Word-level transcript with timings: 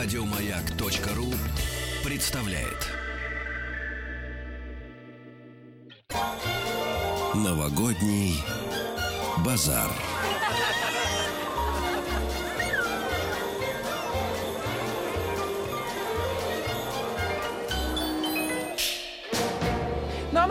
Радиомаяк.ру 0.00 1.34
представляет 2.04 2.86
Новогодний 7.34 8.40
базар. 9.44 9.90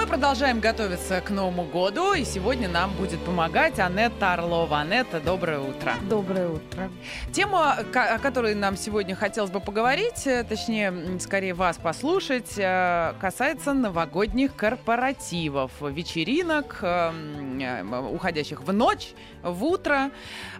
Продолжаем 0.07 0.61
готовиться 0.61 1.19
к 1.19 1.29
Новому 1.31 1.65
году, 1.65 2.13
и 2.13 2.23
сегодня 2.23 2.69
нам 2.69 2.93
будет 2.93 3.19
помогать 3.19 3.77
Анетта 3.77 4.33
Орлова. 4.33 4.79
Анетта, 4.79 5.19
доброе 5.19 5.59
утро. 5.59 5.95
Доброе 6.09 6.47
утро. 6.47 6.89
Тема, 7.33 7.73
о 7.73 8.17
которой 8.19 8.55
нам 8.55 8.77
сегодня 8.77 9.15
хотелось 9.15 9.51
бы 9.51 9.59
поговорить, 9.59 10.25
э, 10.25 10.45
точнее, 10.45 11.19
скорее 11.19 11.53
вас 11.53 11.77
послушать, 11.77 12.53
э, 12.57 13.13
касается 13.19 13.73
новогодних 13.73 14.55
корпоративов, 14.55 15.71
вечеринок, 15.81 16.79
э, 16.81 17.83
уходящих 18.09 18.61
в 18.61 18.71
ночь, 18.71 19.09
в 19.43 19.65
утро. 19.65 20.11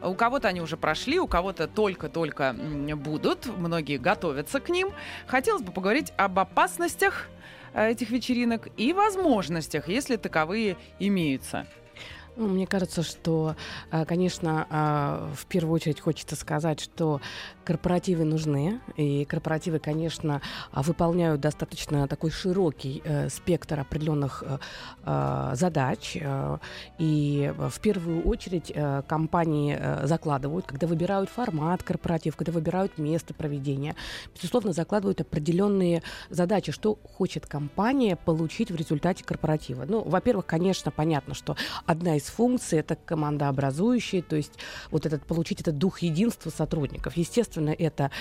У 0.04 0.14
кого-то 0.14 0.50
они 0.50 0.60
уже 0.62 0.76
прошли, 0.76 1.20
у 1.20 1.28
кого-то 1.28 1.68
только-только 1.68 2.54
будут, 2.96 3.46
многие 3.46 3.98
готовятся 3.98 4.60
к 4.60 4.68
ним. 4.68 4.90
Хотелось 5.26 5.62
бы 5.62 5.72
поговорить 5.72 6.12
об 6.18 6.38
опасностях 6.38 7.28
этих 7.82 8.10
вечеринок 8.10 8.70
и 8.78 8.94
возможностях, 8.94 9.88
если 9.88 10.16
таковые 10.16 10.78
имеются. 11.00 11.68
Ну, 12.38 12.48
мне 12.48 12.68
кажется, 12.68 13.02
что, 13.02 13.56
э, 13.92 14.06
конечно, 14.06 14.68
э, 14.70 15.34
в 15.36 15.48
первую 15.48 15.74
очередь 15.74 16.00
хочется 16.00 16.36
сказать, 16.36 16.80
что 16.80 17.20
корпоративы 17.66 18.26
нужны, 18.26 18.80
и 18.96 19.26
корпоративы, 19.26 19.80
конечно, 19.80 20.42
а, 20.72 20.84
выполняют 20.84 21.42
достаточно 21.42 22.08
такой 22.08 22.30
широкий 22.30 23.02
э, 23.04 23.30
спектр 23.30 23.80
определенных 23.80 24.44
задач, 25.54 26.18
и 26.98 27.54
в 27.58 27.80
первую 27.80 28.24
очередь 28.24 28.74
компании 29.08 29.80
закладывают, 30.04 30.66
когда 30.66 30.86
выбирают 30.88 31.30
формат 31.30 31.84
корпоратив, 31.84 32.36
когда 32.36 32.52
выбирают 32.52 32.98
место 32.98 33.34
проведения, 33.34 33.96
безусловно, 34.36 34.74
закладывают 34.74 35.22
определенные 35.22 36.04
задачи, 36.30 36.72
что 36.72 36.98
хочет 37.04 37.48
компания 37.48 38.16
получить 38.16 38.70
в 38.70 38.76
результате 38.76 39.24
корпоратива. 39.24 39.86
Ну, 39.88 40.04
во-первых, 40.04 40.46
конечно, 40.46 40.92
понятно, 40.92 41.34
что 41.34 41.56
одна 41.86 42.18
из 42.18 42.27
функций 42.28 42.80
это 42.80 42.96
командообразующая, 42.96 44.22
то 44.22 44.36
есть 44.36 44.54
вот 44.92 45.06
этот 45.06 45.26
получить 45.26 45.62
этот 45.62 45.78
дух 45.78 46.00
единства 46.00 46.50
сотрудников. 46.50 47.18
Естественно, 47.18 47.70
это, 47.70 48.12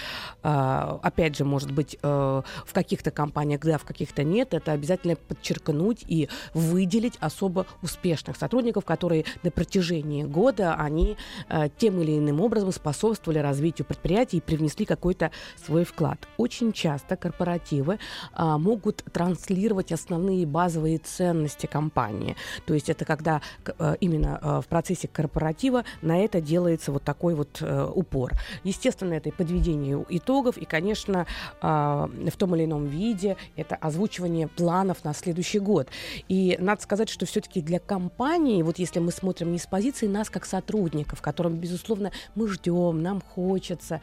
а, 0.42 0.98
опять 1.02 1.36
же, 1.36 1.44
может 1.44 1.72
быть, 1.72 1.98
э, 2.02 2.42
в 2.66 2.72
каких-то 2.72 3.10
компаниях, 3.10 3.60
да, 3.60 3.78
в 3.78 3.84
каких-то 3.84 4.24
нет, 4.24 4.54
это 4.54 4.72
обязательно 4.72 5.16
подчеркнуть 5.16 6.04
и 6.06 6.28
выделить 6.54 7.14
особо 7.20 7.66
успешных 7.82 8.36
сотрудников, 8.36 8.84
которые 8.84 9.24
на 9.42 9.50
протяжении 9.50 10.22
года 10.22 10.74
они 10.74 11.16
э, 11.48 11.68
тем 11.78 12.00
или 12.00 12.18
иным 12.18 12.40
образом 12.40 12.72
способствовали 12.72 13.38
развитию 13.38 13.86
предприятия 13.86 14.38
и 14.38 14.40
привнесли 14.40 14.86
какой-то 14.86 15.30
свой 15.64 15.84
вклад. 15.84 16.26
Очень 16.36 16.72
часто 16.72 17.16
корпоративы 17.16 17.98
а, 18.32 18.58
могут 18.58 19.04
транслировать 19.12 19.92
основные 19.92 20.46
базовые 20.46 20.98
ценности 20.98 21.66
компании. 21.66 22.36
То 22.66 22.74
есть 22.74 22.88
это 22.88 23.04
когда 23.04 23.40
э, 23.78 23.95
именно 24.00 24.38
э, 24.40 24.60
в 24.62 24.68
процессе 24.68 25.08
корпоратива 25.08 25.84
на 26.02 26.18
это 26.18 26.40
делается 26.40 26.92
вот 26.92 27.02
такой 27.02 27.34
вот 27.34 27.58
э, 27.60 27.90
упор. 27.94 28.32
Естественно, 28.64 29.14
это 29.14 29.28
и 29.28 29.32
подведение 29.32 30.04
итогов, 30.08 30.56
и, 30.58 30.64
конечно, 30.64 31.26
а, 31.60 32.08
в 32.08 32.36
том 32.36 32.54
или 32.54 32.64
ином 32.64 32.86
виде 32.86 33.36
это 33.56 33.76
озвучивание 33.76 34.48
планов 34.48 35.04
на 35.04 35.14
следующий 35.14 35.58
год. 35.58 35.88
И 36.28 36.56
надо 36.60 36.82
сказать, 36.82 37.08
что 37.08 37.26
все-таки 37.26 37.60
для 37.60 37.78
компании, 37.78 38.62
вот 38.62 38.78
если 38.78 39.00
мы 39.00 39.12
смотрим 39.12 39.52
не 39.52 39.58
с 39.58 39.66
позиции 39.66 40.06
нас 40.06 40.30
как 40.30 40.44
сотрудников, 40.44 41.22
которым, 41.22 41.56
безусловно, 41.56 42.12
мы 42.34 42.48
ждем, 42.48 43.02
нам 43.02 43.20
хочется, 43.20 44.00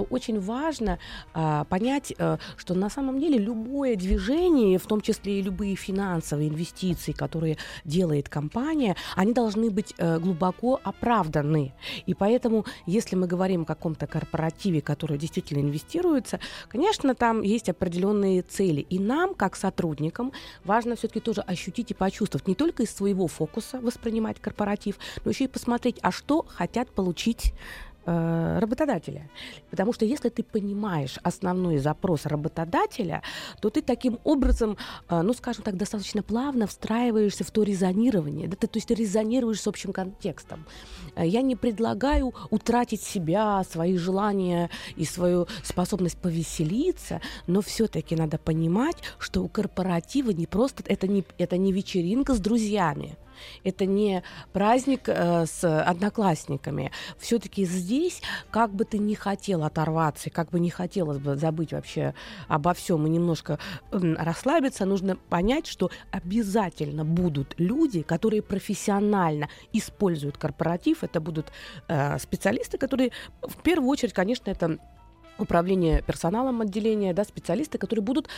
то 0.00 0.06
очень 0.10 0.40
важно 0.40 0.98
а, 1.34 1.64
понять, 1.64 2.14
а, 2.18 2.38
что 2.56 2.74
на 2.74 2.88
самом 2.88 3.20
деле 3.20 3.38
любое 3.38 3.96
движение, 3.96 4.78
в 4.78 4.86
том 4.86 5.00
числе 5.00 5.40
и 5.40 5.42
любые 5.42 5.76
финансовые 5.76 6.48
инвестиции, 6.48 7.12
которые 7.12 7.58
делает 7.84 8.28
компания, 8.28 8.96
они 9.16 9.32
должны 9.32 9.70
быть 9.70 9.94
э, 9.98 10.18
глубоко 10.18 10.80
оправданы. 10.82 11.72
И 12.06 12.14
поэтому, 12.14 12.64
если 12.86 13.16
мы 13.16 13.26
говорим 13.26 13.62
о 13.62 13.64
каком-то 13.64 14.06
корпоративе, 14.06 14.80
который 14.80 15.18
действительно 15.18 15.60
инвестируется, 15.60 16.40
конечно, 16.68 17.14
там 17.14 17.42
есть 17.42 17.68
определенные 17.68 18.42
цели. 18.42 18.80
И 18.80 18.98
нам, 18.98 19.34
как 19.34 19.56
сотрудникам, 19.56 20.32
важно 20.64 20.96
все-таки 20.96 21.20
тоже 21.20 21.42
ощутить 21.42 21.90
и 21.90 21.94
почувствовать 21.94 22.48
не 22.48 22.54
только 22.54 22.84
из 22.84 22.94
своего 22.94 23.26
фокуса 23.26 23.80
воспринимать 23.80 24.40
корпоратив, 24.40 24.96
но 25.24 25.30
еще 25.30 25.44
и 25.44 25.48
посмотреть, 25.48 25.98
а 26.02 26.10
что 26.10 26.46
хотят 26.48 26.90
получить 26.90 27.52
э, 28.10 28.58
работодателя. 28.58 29.28
Потому 29.70 29.92
что 29.92 30.04
если 30.04 30.28
ты 30.28 30.42
понимаешь 30.42 31.18
основной 31.22 31.78
запрос 31.78 32.26
работодателя, 32.26 33.22
то 33.60 33.70
ты 33.70 33.82
таким 33.82 34.18
образом, 34.24 34.76
э, 35.08 35.22
ну, 35.22 35.32
скажем 35.34 35.62
так, 35.62 35.76
достаточно 35.76 36.22
плавно 36.22 36.66
встраиваешься 36.66 37.44
в 37.44 37.50
то 37.50 37.62
резонирование. 37.62 38.48
Да, 38.48 38.56
ты, 38.56 38.66
то 38.66 38.78
есть 38.78 38.88
ты 38.88 38.94
резонируешь 38.94 39.60
с 39.60 39.66
общим 39.66 39.92
контекстом. 39.92 40.66
Э, 41.16 41.26
Я 41.26 41.42
не 41.42 41.56
предлагаю 41.56 42.34
утратить 42.50 43.02
себя, 43.02 43.64
свои 43.64 43.96
желания 43.96 44.70
и 44.96 45.04
свою 45.04 45.46
способность 45.62 46.18
повеселиться, 46.18 47.20
но 47.46 47.60
все-таки 47.60 48.16
надо 48.16 48.38
понимать, 48.38 48.96
что 49.18 49.42
у 49.42 49.48
корпоратива 49.48 50.30
не 50.30 50.46
просто 50.46 50.82
это 50.86 51.06
не, 51.06 51.24
это 51.38 51.56
не 51.56 51.72
вечеринка 51.72 52.34
с 52.34 52.40
друзьями. 52.40 53.16
Это 53.64 53.86
не 53.86 54.22
праздник 54.52 55.08
э, 55.08 55.46
с 55.46 55.64
одноклассниками. 55.64 56.92
Все-таки 57.18 57.64
здесь, 57.64 58.22
как 58.50 58.74
бы 58.74 58.84
ты 58.84 58.98
ни 58.98 59.14
хотел 59.14 59.64
оторваться, 59.64 60.30
как 60.30 60.50
бы 60.50 60.60
не 60.60 60.70
хотелось 60.70 61.18
бы 61.18 61.36
забыть 61.36 61.72
вообще 61.72 62.14
обо 62.48 62.74
всем 62.74 63.06
и 63.06 63.10
немножко 63.10 63.58
м, 63.92 64.16
расслабиться, 64.18 64.84
нужно 64.84 65.16
понять, 65.16 65.66
что 65.66 65.90
обязательно 66.10 67.04
будут 67.04 67.54
люди, 67.58 68.02
которые 68.02 68.42
профессионально 68.42 69.48
используют 69.72 70.38
корпоратив. 70.38 71.04
Это 71.04 71.20
будут 71.20 71.52
э, 71.88 72.18
специалисты, 72.18 72.78
которые 72.78 73.12
в 73.42 73.56
первую 73.62 73.88
очередь, 73.88 74.12
конечно, 74.12 74.50
это 74.50 74.78
управление 75.40 76.02
персоналом 76.02 76.60
отделения, 76.60 77.14
да, 77.14 77.24
специалисты, 77.24 77.78
которые 77.78 78.04
будут 78.04 78.28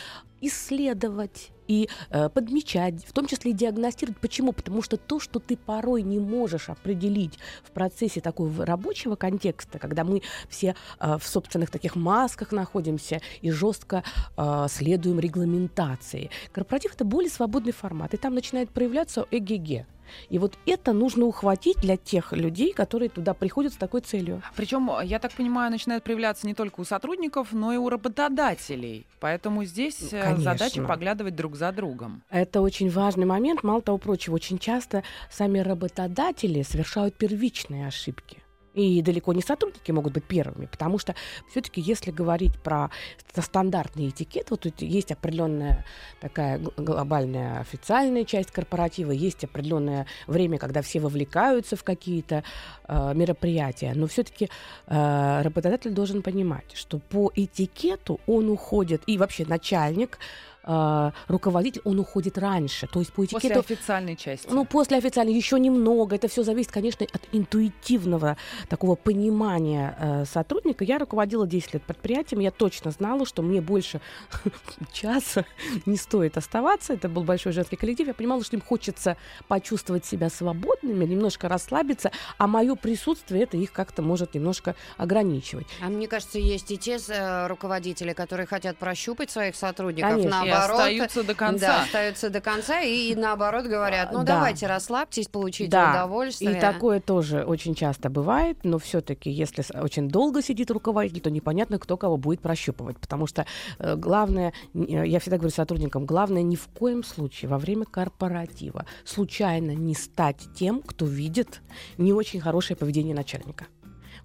исследовать 0.41 1.51
и 1.67 1.89
э, 2.09 2.29
подмечать, 2.29 3.05
в 3.05 3.13
том 3.13 3.27
числе 3.27 3.51
и 3.51 3.53
диагностировать. 3.53 4.17
Почему? 4.19 4.51
Потому 4.51 4.81
что 4.81 4.97
то, 4.97 5.19
что 5.19 5.39
ты 5.39 5.57
порой 5.57 6.03
не 6.03 6.19
можешь 6.19 6.69
определить 6.69 7.37
в 7.63 7.71
процессе 7.71 8.21
такого 8.21 8.65
рабочего 8.65 9.15
контекста, 9.15 9.79
когда 9.79 10.03
мы 10.03 10.21
все 10.49 10.75
э, 10.99 11.17
в 11.17 11.25
собственных 11.25 11.69
таких 11.71 11.95
масках 11.95 12.51
находимся 12.51 13.21
и 13.41 13.51
жестко 13.51 14.03
э, 14.37 14.67
следуем 14.69 15.19
регламентации. 15.19 16.29
Корпоратив 16.51 16.95
это 16.95 17.05
более 17.05 17.29
свободный 17.29 17.73
формат, 17.73 18.13
и 18.13 18.17
там 18.17 18.33
начинает 18.33 18.69
проявляться 18.69 19.25
эгеге. 19.31 19.85
И 20.29 20.39
вот 20.39 20.57
это 20.65 20.93
нужно 20.93 21.25
ухватить 21.25 21.77
для 21.77 21.97
тех 21.97 22.33
людей, 22.33 22.73
которые 22.73 23.09
туда 23.09 23.33
приходят 23.33 23.73
с 23.73 23.77
такой 23.77 24.01
целью. 24.01 24.41
Причем, 24.55 24.89
я 25.03 25.19
так 25.19 25.31
понимаю, 25.33 25.71
начинает 25.71 26.03
проявляться 26.03 26.47
не 26.47 26.53
только 26.53 26.81
у 26.81 26.83
сотрудников, 26.83 27.49
но 27.51 27.73
и 27.73 27.77
у 27.77 27.89
работодателей. 27.89 29.05
Поэтому 29.19 29.63
здесь 29.65 30.13
э, 30.13 30.21
Конечно. 30.21 30.43
задача 30.43 30.83
поглядывать 30.83 31.35
друг 31.35 31.52
за 31.55 31.71
другом. 31.71 32.23
Это 32.29 32.61
очень 32.61 32.89
важный 32.89 33.25
момент. 33.25 33.63
Мало 33.63 33.81
того 33.81 33.97
прочего, 33.97 34.35
очень 34.35 34.59
часто 34.59 35.03
сами 35.29 35.59
работодатели 35.59 36.61
совершают 36.63 37.15
первичные 37.15 37.87
ошибки. 37.87 38.43
И 38.73 39.03
далеко 39.03 39.33
не 39.33 39.41
сотрудники 39.41 39.91
могут 39.91 40.13
быть 40.13 40.23
первыми, 40.23 40.65
потому 40.65 40.97
что 40.97 41.13
все-таки, 41.51 41.79
если 41.79 42.09
говорить 42.09 42.59
про 42.59 42.89
ст- 43.17 43.43
стандартный 43.43 44.09
этикет, 44.09 44.49
вот 44.49 44.61
тут 44.61 44.81
есть 44.81 45.11
определенная 45.11 45.85
такая 46.19 46.57
глобальная 46.57 47.59
официальная 47.59 48.25
часть 48.25 48.49
корпоратива, 48.49 49.11
есть 49.11 49.43
определенное 49.43 50.07
время, 50.25 50.57
когда 50.57 50.81
все 50.81 50.99
вовлекаются 50.99 51.75
в 51.75 51.83
какие-то 51.83 52.43
э, 52.87 53.13
мероприятия, 53.13 53.93
но 53.95 54.07
все-таки 54.07 54.49
э, 54.87 55.41
работодатель 55.43 55.91
должен 55.91 56.23
понимать, 56.23 56.73
что 56.73 56.97
по 56.97 57.31
этикету 57.35 58.19
он 58.25 58.49
уходит, 58.49 59.03
и 59.05 59.19
вообще 59.19 59.45
начальник 59.45 60.17
э, 60.63 61.11
руководитель, 61.27 61.81
он 61.83 61.99
уходит 61.99 62.37
раньше. 62.37 62.87
То 62.87 62.99
есть 62.99 63.13
по 63.13 63.25
этикету... 63.25 63.61
После 63.61 63.75
официальной 63.75 64.15
части. 64.15 64.47
Ну, 64.49 64.65
после 64.65 64.97
официальной 64.97 65.33
еще 65.33 65.59
немного. 65.59 66.15
Это 66.15 66.27
все 66.27 66.43
зависит, 66.43 66.71
конечно, 66.71 67.05
от 67.11 67.21
интуитивного 67.31 68.37
такого 68.69 68.95
понимания 68.95 69.95
э, 69.99 70.25
сотрудника. 70.25 70.83
Я 70.83 70.99
руководила 70.99 71.47
10 71.47 71.75
лет 71.75 71.83
предприятием, 71.83 72.39
я 72.41 72.51
точно 72.51 72.91
знала, 72.91 73.25
что 73.25 73.41
мне 73.41 73.61
больше 73.61 74.01
часа 74.91 75.45
не 75.85 75.97
стоит 75.97 76.37
оставаться. 76.37 76.93
Это 76.93 77.09
был 77.09 77.23
большой 77.23 77.51
женский 77.51 77.75
коллектив. 77.75 78.07
Я 78.07 78.13
понимала, 78.13 78.43
что 78.43 78.55
им 78.55 78.61
хочется 78.61 79.17
почувствовать 79.47 80.05
себя 80.05 80.29
свободными, 80.29 81.05
немножко 81.05 81.49
расслабиться, 81.49 82.11
а 82.37 82.47
мое 82.47 82.75
присутствие 82.75 83.43
это 83.43 83.57
их 83.57 83.71
как-то 83.71 84.01
может 84.01 84.33
немножко 84.33 84.75
ограничивать. 84.97 85.67
А 85.81 85.89
мне 85.89 86.07
кажется, 86.07 86.39
есть 86.39 86.71
и 86.71 86.77
те 86.77 86.97
э, 87.07 87.47
руководители, 87.47 88.13
которые 88.13 88.45
хотят 88.45 88.77
прощупать 88.77 89.31
своих 89.31 89.55
сотрудников, 89.55 90.11
Конечно. 90.11 90.52
Наоборот. 90.53 90.79
Остаются 90.79 91.23
до 91.23 91.33
конца. 91.35 91.67
Да, 91.67 91.83
остаются 91.83 92.29
до 92.29 92.41
конца 92.41 92.81
и, 92.81 93.15
наоборот 93.15 93.65
говорят, 93.65 94.11
ну 94.11 94.19
Да. 94.19 94.35
давайте 94.35 94.67
расслабьтесь, 94.67 95.27
получите 95.27 95.69
Да, 95.69 95.91
удовольствие. 95.91 96.57
И 96.57 96.59
такое 96.59 96.99
тоже 96.99 97.43
очень 97.43 97.75
часто 97.75 98.09
бывает, 98.09 98.59
но 98.63 98.79
все-таки, 98.79 99.29
если 99.29 99.63
очень 99.79 100.09
долго 100.09 100.41
сидит 100.41 100.71
руководитель, 100.71 101.21
то 101.21 101.29
непонятно, 101.29 101.79
кто 101.79 101.97
кого 101.97 102.17
будет 102.17 102.41
прощупывать. 102.41 102.97
Потому 102.99 103.27
что 103.27 103.45
э, 103.79 103.95
главное, 103.95 104.53
э, 104.73 105.03
я 105.05 105.19
всегда 105.19 105.37
говорю 105.37 105.53
сотрудникам, 105.53 106.05
главное 106.05 106.41
ни 106.41 106.55
в 106.55 106.67
коем 106.67 107.03
случае 107.03 107.49
во 107.49 107.57
время 107.57 107.85
корпоратива 107.85 108.85
случайно 109.05 109.71
не 109.71 109.95
стать 109.95 110.47
тем, 110.55 110.81
кто 110.81 111.05
видит 111.05 111.61
не 111.97 112.13
очень 112.13 112.39
хорошее 112.39 112.77
поведение 112.77 113.15
начальника. 113.15 113.65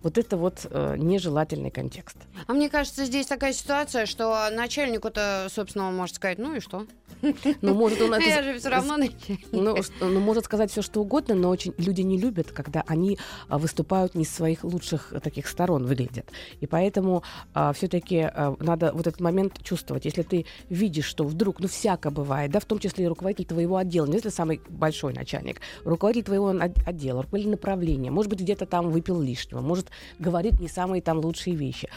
Вот 0.03 0.17
это 0.17 0.37
вот 0.37 0.67
э, 0.71 0.97
нежелательный 0.97 1.71
контекст. 1.71 2.17
А 2.47 2.53
мне 2.53 2.71
кажется, 2.71 3.05
здесь 3.05 3.27
такая 3.27 3.53
ситуация, 3.53 4.06
что 4.06 4.49
начальнику-то, 4.50 5.49
собственно, 5.50 5.89
он 5.89 5.97
может 5.97 6.17
сказать, 6.17 6.39
ну 6.39 6.55
и 6.55 6.61
что? 6.61 6.87
Ну, 7.62 7.75
может, 7.75 8.00
он 8.00 8.15
это 8.15 8.25
Я 8.25 8.43
же 8.43 8.59
все 8.59 8.69
равно 8.69 8.97
начальник. 8.97 9.47
Ну, 9.50 9.77
ну, 10.00 10.21
может 10.21 10.45
сказать 10.45 10.71
все, 10.71 10.83
что 10.83 11.00
угодно, 11.00 11.35
но 11.35 11.49
очень 11.49 11.75
люди 11.79 12.03
не 12.03 12.17
любят, 12.17 12.53
когда 12.53 12.85
они 12.87 13.19
а, 13.49 13.59
выступают 13.59 14.15
не 14.15 14.25
с 14.25 14.31
своих 14.31 14.62
лучших 14.62 15.12
а, 15.12 15.21
таких 15.21 15.49
сторон 15.49 15.85
выглядят. 15.85 16.31
И 16.61 16.67
поэтому 16.67 17.23
все-таки 17.75 18.31
надо 18.61 18.93
вот 18.93 19.06
этот 19.06 19.21
момент 19.21 19.62
чувствовать. 19.62 20.05
Если 20.05 20.23
ты 20.23 20.47
видишь, 20.69 21.06
что 21.06 21.25
вдруг, 21.25 21.61
ну, 21.61 21.69
всяко 21.69 22.11
бывает, 22.11 22.51
да, 22.53 22.61
в 22.61 22.65
том 22.65 22.79
числе 22.79 23.05
и 23.05 23.09
руководитель 23.09 23.47
твоего 23.47 23.77
отдела, 23.77 24.06
не 24.06 24.15
если 24.15 24.29
самый 24.29 24.61
большой 24.69 25.12
начальник, 25.12 25.61
руководитель 25.85 26.27
твоего 26.27 26.49
отдела, 26.87 27.23
руководитель 27.23 27.51
направления, 27.51 28.11
может 28.11 28.31
быть, 28.31 28.41
где-то 28.41 28.67
там 28.67 28.91
выпил 28.91 29.21
лишнего, 29.21 29.61
может, 29.61 29.88
говорит 30.19 30.61
не 30.61 30.69
самые 30.69 31.02
там 31.02 31.19
лучшие 31.19 31.56
вещи 31.56 31.88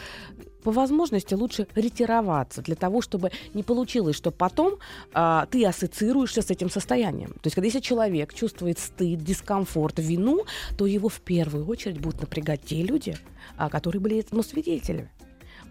по 0.62 0.70
возможности 0.70 1.34
лучше 1.34 1.66
ретироваться 1.74 2.62
для 2.62 2.76
того, 2.76 3.02
чтобы 3.02 3.30
не 3.54 3.62
получилось, 3.62 4.16
что 4.16 4.30
потом 4.30 4.78
а, 5.12 5.46
ты 5.46 5.64
ассоциируешься 5.66 6.42
с 6.42 6.50
этим 6.50 6.70
состоянием. 6.70 7.32
То 7.34 7.46
есть, 7.46 7.54
когда 7.54 7.66
если 7.66 7.80
человек 7.80 8.32
чувствует 8.32 8.78
стыд, 8.78 9.22
дискомфорт, 9.22 9.98
вину, 9.98 10.44
то 10.76 10.86
его 10.86 11.08
в 11.08 11.20
первую 11.20 11.66
очередь 11.66 12.00
будут 12.00 12.20
напрягать 12.20 12.62
те 12.64 12.82
люди, 12.82 13.16
а, 13.56 13.68
которые 13.68 14.00
были 14.00 14.18
этому 14.18 14.42
свидетелями. 14.42 15.10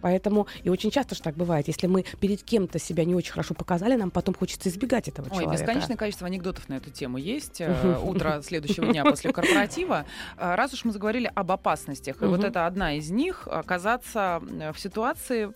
Поэтому, 0.01 0.47
и 0.63 0.69
очень 0.69 0.91
часто 0.91 1.15
же 1.15 1.21
так 1.21 1.35
бывает, 1.35 1.67
если 1.67 1.87
мы 1.87 2.03
перед 2.19 2.43
кем-то 2.43 2.79
себя 2.79 3.05
не 3.05 3.15
очень 3.15 3.31
хорошо 3.31 3.53
показали, 3.53 3.95
нам 3.95 4.11
потом 4.11 4.35
хочется 4.35 4.69
избегать 4.69 5.07
этого 5.07 5.27
Ой, 5.31 5.43
человека. 5.43 5.53
бесконечное 5.53 5.97
количество 5.97 6.27
анекдотов 6.27 6.67
на 6.69 6.75
эту 6.75 6.89
тему 6.89 7.17
есть. 7.17 7.61
Э, 7.61 7.99
Утро 8.03 8.41
следующего 8.45 8.87
дня 8.87 9.03
после 9.03 9.31
корпоратива. 9.31 10.05
Э, 10.37 10.55
Раз 10.55 10.73
уж 10.73 10.85
мы 10.85 10.91
заговорили 10.91 11.31
об 11.33 11.51
опасностях, 11.51 12.21
и 12.21 12.25
вот 12.25 12.43
это 12.43 12.65
одна 12.65 12.93
из 12.93 13.09
них, 13.09 13.47
оказаться 13.47 14.41
э, 14.49 14.73
в 14.73 14.79
ситуации, 14.79 15.51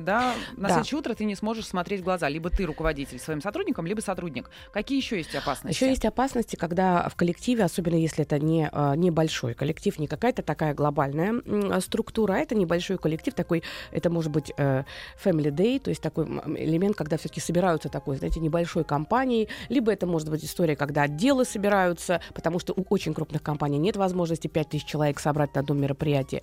да, 0.00 0.34
на 0.56 0.68
следующее 0.68 0.98
утро 0.98 1.14
ты 1.14 1.24
не 1.24 1.34
сможешь 1.34 1.66
смотреть 1.66 2.00
в 2.00 2.04
глаза. 2.04 2.28
Либо 2.28 2.50
ты 2.50 2.64
руководитель 2.64 3.18
своим 3.18 3.40
сотрудникам, 3.40 3.86
либо 3.86 4.00
сотрудник. 4.00 4.50
Какие 4.72 4.98
еще 4.98 5.16
есть 5.16 5.34
опасности? 5.34 5.76
Еще 5.76 5.88
есть 5.88 6.04
опасности, 6.04 6.56
когда 6.56 7.08
в 7.08 7.16
коллективе, 7.16 7.64
особенно 7.64 7.96
если 7.96 8.24
это 8.24 8.38
не 8.38 8.70
небольшой 8.96 9.54
коллектив, 9.54 9.98
не 9.98 10.06
какая-то 10.06 10.42
такая 10.42 10.74
глобальная 10.74 11.80
структура, 11.80 12.34
а 12.34 12.38
это 12.38 12.54
небольшой 12.54 12.98
коллектив, 12.98 13.34
такой, 13.34 13.62
это 13.92 14.10
может 14.10 14.30
быть 14.32 14.52
э, 14.56 14.84
family 15.22 15.50
day, 15.50 15.78
то 15.78 15.90
есть 15.90 16.02
такой 16.02 16.26
элемент, 16.26 16.96
когда 16.96 17.16
все-таки 17.16 17.40
собираются 17.40 17.88
такой, 17.88 18.16
знаете, 18.16 18.40
небольшой 18.40 18.84
компанией, 18.84 19.48
либо 19.68 19.92
это 19.92 20.06
может 20.06 20.28
быть 20.30 20.44
история, 20.44 20.76
когда 20.76 21.02
отделы 21.02 21.44
собираются, 21.44 22.20
потому 22.34 22.58
что 22.58 22.72
у 22.76 22.84
очень 22.98 23.14
крупных 23.14 23.42
компаний 23.42 23.78
нет 23.78 23.96
возможности 23.96 24.48
5000 24.48 24.84
человек 24.84 25.20
собрать 25.20 25.54
на 25.54 25.60
одном 25.60 25.80
мероприятии. 25.80 26.42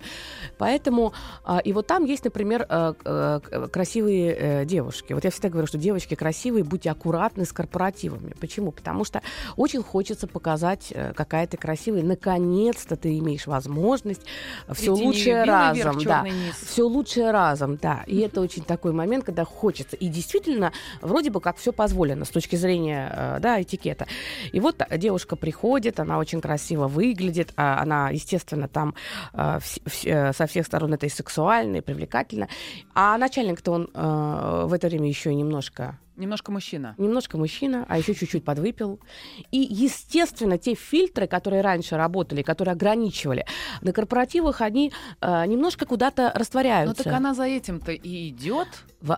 Поэтому, 0.58 1.12
а, 1.44 1.58
и 1.58 1.72
вот 1.72 1.86
там 1.86 2.04
есть, 2.04 2.24
например, 2.24 2.66
э, 2.68 2.94
э, 3.04 3.68
красивые 3.70 4.36
э, 4.38 4.64
девушки. 4.64 5.12
Вот 5.12 5.24
я 5.24 5.30
всегда 5.30 5.48
говорю, 5.48 5.66
что 5.66 5.78
девочки 5.78 6.14
красивые, 6.14 6.64
будьте 6.64 6.90
аккуратны 6.90 7.44
с 7.44 7.52
корпоративами. 7.52 8.34
Почему? 8.40 8.72
Потому 8.72 9.04
что 9.04 9.22
очень 9.56 9.82
хочется 9.82 10.26
показать, 10.26 10.92
э, 10.92 11.12
какая 11.14 11.46
ты 11.46 11.56
красивая. 11.56 12.02
Наконец-то 12.02 12.96
ты 12.96 13.18
имеешь 13.18 13.46
возможность 13.46 14.22
все 14.72 14.94
Третий 14.94 15.06
лучшее 15.06 15.44
разом. 15.44 15.98
Да. 15.98 16.22
чёрный 16.22 16.30
низ. 16.30 16.54
Все 17.26 17.32
разом, 17.32 17.76
да. 17.76 18.04
И 18.06 18.20
это 18.20 18.40
очень 18.40 18.62
такой 18.62 18.92
момент, 18.92 19.24
когда 19.24 19.44
хочется. 19.44 19.96
И 19.96 20.06
действительно, 20.06 20.70
вроде 21.00 21.30
бы 21.30 21.40
как 21.40 21.56
все 21.56 21.72
позволено 21.72 22.24
с 22.24 22.28
точки 22.28 22.54
зрения 22.54 23.10
э, 23.12 23.38
да, 23.40 23.60
этикета. 23.60 24.06
И 24.52 24.60
вот 24.60 24.80
девушка 24.96 25.34
приходит, 25.34 25.98
она 25.98 26.18
очень 26.18 26.40
красиво 26.40 26.86
выглядит, 26.86 27.52
а 27.56 27.82
она, 27.82 28.10
естественно, 28.10 28.68
там 28.68 28.94
э, 29.32 29.58
э, 30.04 30.32
со 30.34 30.46
всех 30.46 30.66
сторон 30.66 30.94
это 30.94 31.06
и 31.06 31.08
сексуально, 31.08 31.78
и 31.78 31.80
привлекательно. 31.80 32.46
А 32.94 33.18
начальник-то 33.18 33.72
он 33.72 33.90
в 33.92 34.72
это 34.72 34.86
время 34.86 35.08
еще 35.08 35.34
немножко 35.34 35.98
Немножко 36.16 36.50
мужчина. 36.52 36.94
немножко 36.98 37.38
мужчина, 37.38 37.84
а 37.88 37.98
еще 37.98 38.14
чуть-чуть 38.14 38.44
подвыпил. 38.44 39.00
И, 39.50 39.58
естественно, 39.58 40.58
те 40.58 40.74
фильтры, 40.74 41.26
которые 41.26 41.62
раньше 41.62 41.96
работали, 41.96 42.42
которые 42.42 42.72
ограничивали, 42.72 43.44
на 43.82 43.92
корпоративах 43.92 44.60
они 44.60 44.92
э, 45.20 45.46
немножко 45.46 45.86
куда-то 45.86 46.32
Ну 46.34 46.38
растворяются. 46.40 47.04
так 47.04 47.12
она 47.12 47.34
за 47.34 47.44
этим-то 47.44 47.92
и 47.92 48.28
идет. 48.28 48.68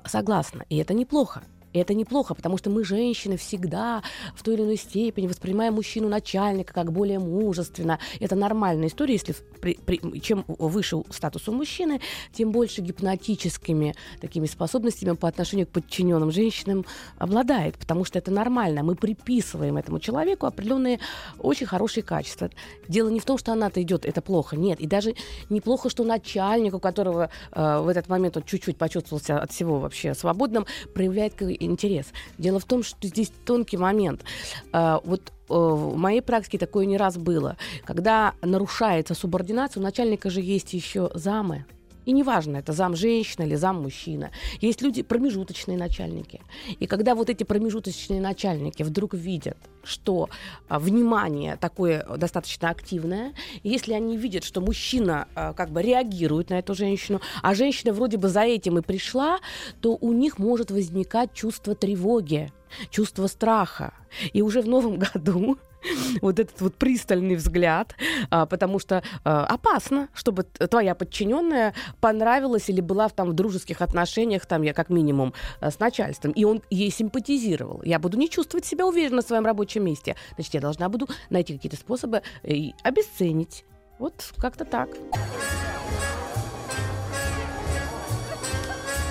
Согласна. 0.04 0.64
И 0.68 0.76
это 0.76 0.94
неплохо. 0.94 1.42
Это 1.72 1.94
неплохо, 1.94 2.34
потому 2.34 2.56
что 2.58 2.70
мы, 2.70 2.84
женщины, 2.84 3.36
всегда 3.36 4.02
в 4.34 4.42
той 4.42 4.54
или 4.54 4.62
иной 4.62 4.76
степени 4.76 5.26
воспринимаем 5.26 5.74
мужчину 5.74 6.08
начальника 6.08 6.72
как 6.72 6.92
более 6.92 7.18
мужественно. 7.18 7.98
Это 8.20 8.36
нормальная 8.36 8.88
история, 8.88 9.14
если 9.14 9.34
при- 9.60 9.78
при- 9.84 10.20
чем 10.20 10.44
выше 10.46 11.02
статус 11.10 11.48
у 11.48 11.52
мужчины, 11.52 12.00
тем 12.32 12.52
больше 12.52 12.80
гипнотическими 12.80 13.94
такими 14.20 14.46
способностями 14.46 15.14
по 15.14 15.28
отношению 15.28 15.66
к 15.66 15.70
подчиненным 15.70 16.30
женщинам 16.30 16.84
обладает, 17.18 17.76
потому 17.76 18.04
что 18.04 18.18
это 18.18 18.30
нормально. 18.30 18.82
Мы 18.82 18.94
приписываем 18.94 19.76
этому 19.76 20.00
человеку 20.00 20.46
определенные 20.46 21.00
очень 21.38 21.66
хорошие 21.66 22.02
качества. 22.02 22.50
Дело 22.88 23.08
не 23.08 23.20
в 23.20 23.24
том, 23.24 23.38
что 23.38 23.52
она-то 23.52 23.82
идет, 23.82 24.06
это 24.06 24.22
плохо, 24.22 24.56
нет. 24.56 24.80
И 24.80 24.86
даже 24.86 25.14
неплохо, 25.50 25.90
что 25.90 26.04
начальник, 26.04 26.74
у 26.74 26.80
которого 26.80 27.30
э, 27.52 27.80
в 27.80 27.88
этот 27.88 28.08
момент 28.08 28.36
он 28.36 28.42
чуть-чуть 28.44 28.76
почувствовался 28.76 29.38
от 29.38 29.52
всего 29.52 29.78
вообще 29.80 30.14
свободным, 30.14 30.66
проявляет 30.94 31.34
интерес. 31.70 32.06
Дело 32.38 32.58
в 32.58 32.64
том, 32.64 32.82
что 32.82 33.06
здесь 33.06 33.32
тонкий 33.44 33.76
момент. 33.76 34.24
Э, 34.72 34.98
вот 35.04 35.20
э, 35.28 35.30
в 35.48 35.96
моей 35.96 36.20
практике 36.20 36.58
такое 36.58 36.86
не 36.86 36.96
раз 36.96 37.16
было. 37.16 37.56
Когда 37.84 38.34
нарушается 38.42 39.14
субординация, 39.14 39.80
у 39.80 39.84
начальника 39.84 40.30
же 40.30 40.40
есть 40.40 40.72
еще 40.72 41.10
замы. 41.14 41.64
И 42.08 42.12
неважно, 42.12 42.56
это 42.56 42.72
зам 42.72 42.96
женщина 42.96 43.44
или 43.44 43.54
зам 43.54 43.82
мужчина. 43.82 44.30
Есть 44.62 44.80
люди, 44.80 45.02
промежуточные 45.02 45.76
начальники. 45.76 46.40
И 46.80 46.86
когда 46.86 47.14
вот 47.14 47.28
эти 47.28 47.44
промежуточные 47.44 48.18
начальники 48.18 48.82
вдруг 48.82 49.12
видят, 49.12 49.58
что 49.84 50.30
а, 50.68 50.78
внимание 50.78 51.56
такое 51.56 52.06
достаточно 52.16 52.70
активное, 52.70 53.34
если 53.62 53.92
они 53.92 54.16
видят, 54.16 54.44
что 54.44 54.62
мужчина 54.62 55.28
а, 55.34 55.52
как 55.52 55.68
бы 55.70 55.82
реагирует 55.82 56.48
на 56.48 56.58
эту 56.58 56.74
женщину, 56.74 57.20
а 57.42 57.54
женщина 57.54 57.92
вроде 57.92 58.16
бы 58.16 58.30
за 58.30 58.40
этим 58.40 58.78
и 58.78 58.80
пришла, 58.80 59.40
то 59.82 59.98
у 60.00 60.14
них 60.14 60.38
может 60.38 60.70
возникать 60.70 61.34
чувство 61.34 61.74
тревоги, 61.74 62.50
чувство 62.88 63.26
страха. 63.26 63.92
И 64.32 64.40
уже 64.40 64.62
в 64.62 64.66
новом 64.66 64.98
году 65.12 65.58
вот 66.23 66.38
этот 66.38 66.61
вот 66.61 66.75
пристальный 66.75 67.37
взгляд, 67.37 67.94
а, 68.30 68.47
потому 68.47 68.78
что 68.78 69.02
а, 69.25 69.47
опасно, 69.47 70.08
чтобы 70.14 70.44
твоя 70.44 70.94
подчиненная 70.94 71.75
понравилась 72.00 72.68
или 72.68 72.80
была 72.80 73.08
там, 73.08 73.30
в 73.30 73.32
дружеских 73.35 73.80
отношениях, 73.80 74.47
там, 74.47 74.62
я 74.62 74.73
как 74.73 74.90
минимум, 74.90 75.35
а, 75.61 75.70
с 75.70 75.78
начальством, 75.78 76.32
и 76.32 76.44
он 76.44 76.62
ей 76.70 76.90
симпатизировал. 76.90 77.82
Я 77.85 77.99
буду 77.99 78.16
не 78.16 78.28
чувствовать 78.28 78.66
себя 78.66 78.87
уверенно 78.87 79.23
в 79.23 79.26
своем 79.26 79.44
рабочем 79.44 79.85
месте. 79.85 80.16
Значит, 80.35 80.54
я 80.54 80.61
должна 80.61 80.88
буду 80.88 81.08
найти 81.30 81.54
какие-то 81.54 81.76
способы 81.76 82.23
э, 82.42 82.70
обесценить. 82.82 83.64
Вот 83.99 84.32
как-то 84.37 84.64
так. 84.64 84.88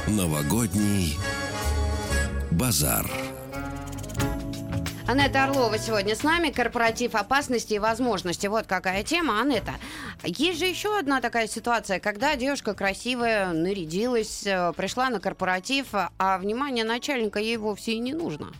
Новогодний 0.07 1.17
базар. 2.51 3.05
Анетта 5.07 5.45
Орлова 5.45 5.77
сегодня 5.77 6.17
с 6.17 6.23
нами. 6.23 6.49
Корпоратив 6.49 7.15
опасности 7.15 7.75
и 7.75 7.79
возможности. 7.79 8.47
Вот 8.47 8.67
какая 8.67 9.03
тема, 9.03 9.39
Анетта. 9.39 9.75
Есть 10.25 10.59
же 10.59 10.65
еще 10.65 10.99
одна 10.99 11.21
такая 11.21 11.47
ситуация, 11.47 12.01
когда 12.01 12.35
девушка 12.35 12.73
красивая, 12.73 13.53
нарядилась, 13.53 14.45
э, 14.45 14.73
пришла 14.75 15.09
на 15.09 15.21
корпоратив, 15.21 15.87
а 15.93 16.37
внимание 16.37 16.83
начальника 16.83 17.39
ей 17.39 17.55
вовсе 17.55 17.93
и 17.93 17.99
не 17.99 18.11
нужно. 18.11 18.51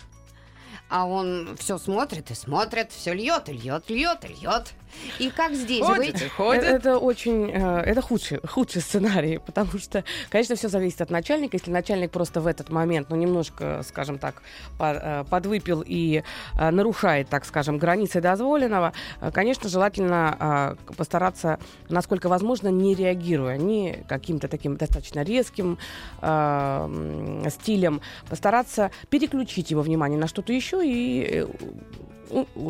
А 0.90 1.06
он 1.06 1.58
все 1.60 1.78
смотрит 1.78 2.32
и 2.32 2.34
смотрит, 2.34 2.94
все 2.94 3.14
льет 3.14 3.50
льет, 3.50 3.90
льет 3.90 4.24
льет. 4.24 4.72
И 5.20 5.30
как 5.30 5.54
здесь 5.54 5.84
Ходит 5.84 6.14
быть? 6.14 6.22
и 6.22 6.28
ходит. 6.30 6.64
Э, 6.64 6.68
Это 6.68 6.98
очень, 6.98 7.50
э, 7.52 7.82
это 7.82 8.02
худший, 8.02 8.40
худший 8.48 8.82
сценарий, 8.82 9.40
потому 9.46 9.78
что, 9.80 10.04
конечно, 10.30 10.56
все 10.56 10.70
зависит 10.70 11.02
от 11.02 11.10
начальника. 11.10 11.58
Если 11.58 11.72
начальник 11.72 12.12
просто 12.12 12.42
в 12.42 12.48
этот 12.48 12.70
момент, 12.70 13.10
ну, 13.10 13.16
немножко, 13.16 13.82
скажем 13.88 14.18
так, 14.18 14.42
э, 14.80 15.24
подвыпил 15.30 15.84
и 15.86 16.24
э, 16.58 16.72
нарушает, 16.72 17.30
так 17.30 17.46
скажем, 17.46 17.78
границы 17.78 18.22
дозволенного, 18.22 18.94
э, 19.22 19.32
конечно, 19.32 19.70
желательно 19.70 20.76
э, 20.90 20.94
постараться, 20.94 21.60
насколько 21.90 22.30
возможно, 22.30 22.70
не 22.70 22.96
реагируя 22.96 23.58
ни 23.58 24.04
каким-то 24.08 24.48
таким 24.48 24.78
достаточно 24.78 25.22
резким 25.24 25.78
э, 26.22 27.50
стилем, 27.50 28.02
постараться 28.30 28.92
переключить 29.10 29.72
его 29.72 29.82
внимание 29.82 30.20
на 30.20 30.28
что-то 30.28 30.54
еще 30.54 30.82
и 30.86 31.44
э, 31.44 31.48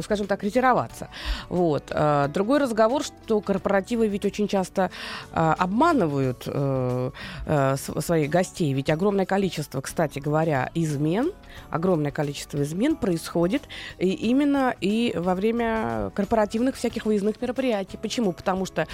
скажем 0.04 0.28
так, 0.28 0.44
ретироваться. 0.44 1.10
Вот. 1.50 1.84
Э, 1.92 2.28
Другой 2.34 2.60
разговор, 2.60 3.04
что 3.04 3.42
корпоративы 3.42 4.08
ведь 4.08 4.26
очень 4.26 4.48
часто 4.48 4.90
э, 5.32 5.56
обманывают 5.58 6.44
э, 6.46 7.12
св- 7.46 8.04
своих 8.06 8.30
гостей. 8.30 8.74
Ведь 8.74 8.90
огромное 8.90 9.26
количество, 9.26 9.82
кстати 9.82 10.20
говоря, 10.20 10.70
измен, 10.74 11.32
огромное 11.70 12.12
количество 12.12 12.62
измен 12.62 12.96
происходит 12.96 13.64
и 13.98 14.10
именно 14.10 14.74
и 14.82 15.14
во 15.16 15.36
время 15.36 16.12
корпоративных 16.16 16.76
всяких 16.76 17.06
выездных 17.06 17.42
мероприятий. 17.42 17.98
Почему? 17.98 18.32
Потому 18.32 18.66
что 18.66 18.88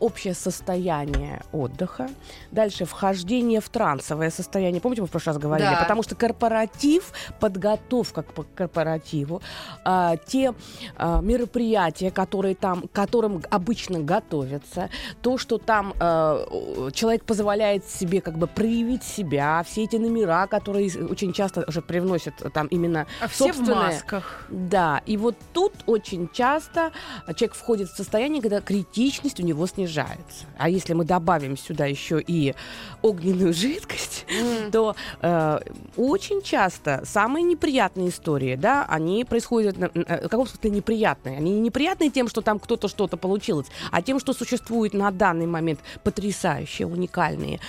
общее 0.00 0.34
состояние 0.34 1.42
отдыха, 1.52 2.08
дальше 2.50 2.84
вхождение 2.84 3.60
в 3.60 3.68
трансовое 3.68 4.30
состояние. 4.30 4.80
Помните, 4.80 5.02
мы 5.02 5.08
в 5.08 5.10
прошлый 5.10 5.34
раз 5.34 5.42
говорили? 5.42 5.70
Да. 5.70 5.80
Потому 5.82 6.02
что 6.02 6.14
корпоратив, 6.14 7.12
подготовка 7.40 8.22
к 8.22 8.54
корпоративу, 8.54 9.42
а, 9.84 9.97
те 10.26 10.54
а, 10.96 11.20
мероприятия, 11.20 12.10
которые 12.10 12.54
там, 12.54 12.84
которым 12.92 13.42
обычно 13.50 14.00
готовятся, 14.00 14.90
то, 15.22 15.38
что 15.38 15.58
там 15.58 15.94
а, 16.00 16.90
человек 16.92 17.24
позволяет 17.24 17.84
себе 17.88 18.20
как 18.20 18.38
бы 18.38 18.46
проявить 18.46 19.02
себя, 19.04 19.62
все 19.66 19.84
эти 19.84 19.96
номера, 19.96 20.46
которые 20.46 20.90
очень 21.08 21.32
часто 21.32 21.64
уже 21.68 21.82
привносят 21.82 22.34
там 22.52 22.66
именно 22.68 23.06
А 23.20 23.28
все 23.28 23.52
в 23.52 23.60
масках. 23.68 24.46
да, 24.48 25.02
и 25.06 25.16
вот 25.16 25.36
тут 25.52 25.72
очень 25.86 26.28
часто 26.32 26.92
человек 27.36 27.54
входит 27.54 27.88
в 27.88 27.96
состояние, 27.96 28.42
когда 28.42 28.60
критичность 28.60 29.40
у 29.40 29.42
него 29.42 29.66
снижается. 29.66 30.46
А 30.58 30.68
если 30.68 30.94
мы 30.94 31.04
добавим 31.04 31.56
сюда 31.56 31.86
еще 31.86 32.20
и 32.20 32.54
огненную 33.02 33.52
жидкость, 33.52 34.26
М. 34.28 34.70
то 34.70 34.94
э, 35.22 35.58
очень 35.96 36.42
часто 36.42 37.02
самые 37.04 37.42
неприятные 37.44 38.08
истории, 38.08 38.56
да, 38.56 38.84
они 38.88 39.24
происходят, 39.24 39.76
на- 39.94 40.04
на- 40.04 40.16
в 40.18 40.28
каком 40.28 40.46
смысле 40.46 40.70
неприятные? 40.70 41.36
Они 41.38 41.52
не 41.52 41.60
неприятные 41.60 42.10
тем, 42.10 42.28
что 42.28 42.40
там 42.40 42.58
кто-то 42.58 42.88
что-то 42.88 43.16
получилось, 43.16 43.66
а 43.90 44.02
тем, 44.02 44.18
что 44.20 44.32
существуют 44.32 44.94
на 44.94 45.10
данный 45.10 45.46
момент 45.46 45.80
потрясающие, 46.04 46.86
уникальные, 46.86 47.60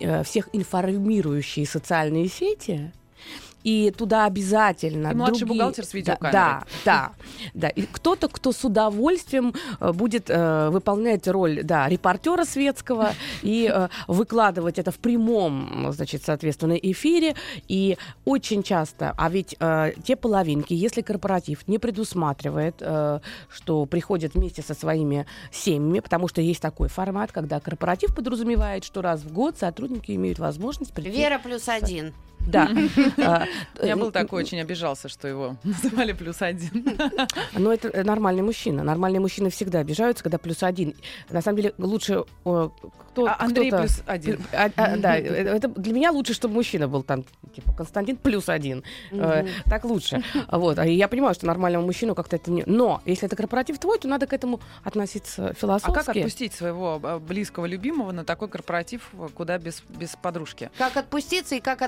э, 0.00 0.22
всех 0.24 0.48
информирующие 0.52 1.66
социальные 1.66 2.28
сети, 2.28 2.92
и 3.64 3.90
туда 3.90 4.26
обязательно 4.26 5.08
И 5.08 5.14
младший 5.14 5.38
другие- 5.40 5.58
бухгалтер 5.58 5.84
с 5.84 5.90
Да, 5.90 5.96
видеокамерой. 5.98 6.32
Да, 6.32 6.62
да, 6.84 7.12
да. 7.54 7.68
И 7.68 7.82
кто-то, 7.82 8.28
кто 8.28 8.52
с 8.52 8.64
удовольствием 8.64 9.54
э, 9.80 9.92
будет 9.92 10.26
э, 10.28 10.68
выполнять 10.70 11.26
роль, 11.26 11.62
да, 11.64 11.88
репортера 11.88 12.44
светского 12.44 13.12
и 13.42 13.70
э, 13.74 13.88
выкладывать 14.06 14.78
это 14.78 14.90
в 14.92 14.98
прямом, 14.98 15.90
значит, 15.92 16.22
соответственно, 16.24 16.74
эфире. 16.74 17.34
И 17.66 17.96
очень 18.24 18.62
часто, 18.62 19.14
а 19.16 19.30
ведь 19.30 19.56
э, 19.58 19.92
те 20.04 20.14
половинки, 20.16 20.74
если 20.74 21.00
корпоратив 21.00 21.66
не 21.66 21.78
предусматривает, 21.78 22.76
э, 22.80 23.20
что 23.48 23.86
приходят 23.86 24.34
вместе 24.34 24.60
со 24.62 24.74
своими 24.74 25.26
семьями, 25.50 26.00
потому 26.00 26.28
что 26.28 26.42
есть 26.42 26.60
такой 26.60 26.88
формат, 26.88 27.32
когда 27.32 27.60
корпоратив 27.60 28.14
подразумевает, 28.14 28.84
что 28.84 29.00
раз 29.00 29.22
в 29.22 29.32
год 29.32 29.56
сотрудники 29.58 30.12
имеют 30.12 30.38
возможность 30.38 30.92
прийти. 30.92 31.10
Вера 31.16 31.38
плюс 31.42 31.66
один. 31.68 32.12
Да. 32.46 32.68
А, 33.16 33.46
меня 33.82 33.96
был 33.96 34.10
такой, 34.10 34.42
очень 34.42 34.60
обижался, 34.60 35.08
что 35.08 35.28
его 35.28 35.56
называли 35.64 36.12
плюс 36.12 36.42
один. 36.42 36.96
Но 37.56 37.72
это 37.72 37.88
э, 37.88 38.02
нормальный 38.02 38.42
мужчина. 38.42 38.82
Нормальные 38.82 39.20
мужчины 39.20 39.50
всегда 39.50 39.80
обижаются, 39.80 40.22
когда 40.22 40.38
плюс 40.38 40.62
один. 40.62 40.94
На 41.30 41.40
самом 41.42 41.56
деле 41.56 41.74
лучше 41.78 42.24
э, 42.44 42.68
кто, 43.12 43.26
А 43.26 43.36
Андрей 43.38 43.70
плюс 43.70 44.02
один. 44.06 44.40
А- 44.52 44.70
а, 44.76 44.96
да, 44.96 45.16
э, 45.16 45.22
это 45.22 45.68
для 45.68 45.92
меня 45.92 46.10
лучше, 46.12 46.34
чтобы 46.34 46.54
мужчина 46.54 46.88
был 46.88 47.02
там, 47.02 47.24
типа 47.54 47.72
Константин 47.72 48.16
плюс 48.16 48.48
один. 48.48 48.82
Так 49.64 49.84
лучше. 49.84 50.22
Вот. 50.50 50.78
А 50.78 50.86
я 50.86 51.08
понимаю, 51.08 51.34
что 51.34 51.46
нормальному 51.46 51.86
мужчину 51.86 52.14
как-то 52.14 52.36
это 52.36 52.50
не. 52.50 52.62
Но 52.66 53.00
если 53.04 53.26
это 53.26 53.36
корпоратив 53.36 53.78
твой, 53.78 53.98
то 53.98 54.08
надо 54.08 54.26
к 54.26 54.32
этому 54.32 54.60
относиться 54.82 55.48
А 55.48 55.54
философски. 55.54 55.94
как 55.94 56.08
отпустить 56.16 56.52
своего 56.54 56.98
близкого 57.20 57.66
любимого 57.66 58.12
на 58.12 58.24
такой 58.24 58.48
корпоратив, 58.48 59.10
куда 59.34 59.58
без, 59.58 59.82
без 59.88 60.16
подружки? 60.20 60.70
Как 60.78 60.96
отпуститься 60.96 61.54
и 61.54 61.60
как 61.60 61.82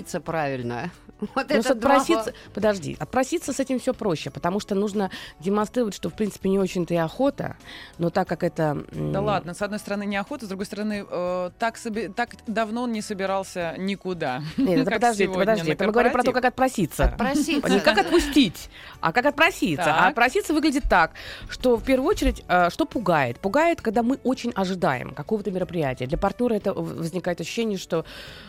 отпроситься 0.00 0.20
правильно. 0.20 0.90
Вот 1.34 1.48
Ну, 1.48 1.56
это 1.56 1.72
отпроситься, 1.72 2.32
подожди, 2.54 2.96
отпроситься 2.98 3.52
с 3.52 3.60
этим 3.60 3.78
все 3.78 3.94
проще, 3.94 4.30
потому 4.30 4.60
что 4.60 4.74
нужно 4.74 5.10
демонстрировать, 5.38 5.94
что 5.94 6.08
в 6.10 6.14
принципе 6.14 6.48
не 6.48 6.58
очень-то 6.58 6.94
и 6.94 6.96
охота, 6.96 7.56
но 7.98 8.10
так 8.10 8.28
как 8.28 8.42
это... 8.42 8.84
Да 8.92 9.20
ладно, 9.20 9.54
с 9.54 9.62
одной 9.62 9.78
стороны 9.78 10.06
неохота, 10.06 10.46
с 10.46 10.48
другой 10.48 10.66
стороны 10.66 11.04
э, 11.08 11.50
так, 11.58 11.76
соби- 11.76 12.12
так 12.12 12.30
давно 12.46 12.82
он 12.82 12.92
не 12.92 13.02
собирался 13.02 13.74
никуда. 13.78 14.42
Нет, 14.56 14.80
это 14.80 14.90
подожди, 14.92 15.24
сегодня 15.24 15.40
подожди, 15.40 15.72
это 15.72 15.86
мы 15.86 15.92
говорим 15.92 16.12
про 16.12 16.22
то, 16.22 16.32
как 16.32 16.44
отпроситься. 16.44 17.04
Отпроситься. 17.04 17.70
Не 17.70 17.80
как 17.80 17.98
отпустить, 17.98 18.70
а 19.00 19.12
как 19.12 19.26
отпроситься. 19.26 19.84
Так. 19.84 19.96
А 19.98 20.08
отпроситься 20.08 20.52
выглядит 20.54 20.84
так, 20.88 21.12
что 21.48 21.76
в 21.76 21.84
первую 21.84 22.08
очередь, 22.08 22.44
э, 22.48 22.70
что 22.70 22.86
пугает? 22.86 23.38
Пугает, 23.38 23.80
когда 23.80 24.02
мы 24.02 24.18
очень 24.24 24.52
ожидаем 24.54 25.10
какого-то 25.14 25.50
мероприятия. 25.50 26.06
Для 26.06 26.18
партнера 26.18 26.54
это 26.54 26.72
возникает 26.72 27.40
ощущение, 27.40 27.78
что, 27.78 28.04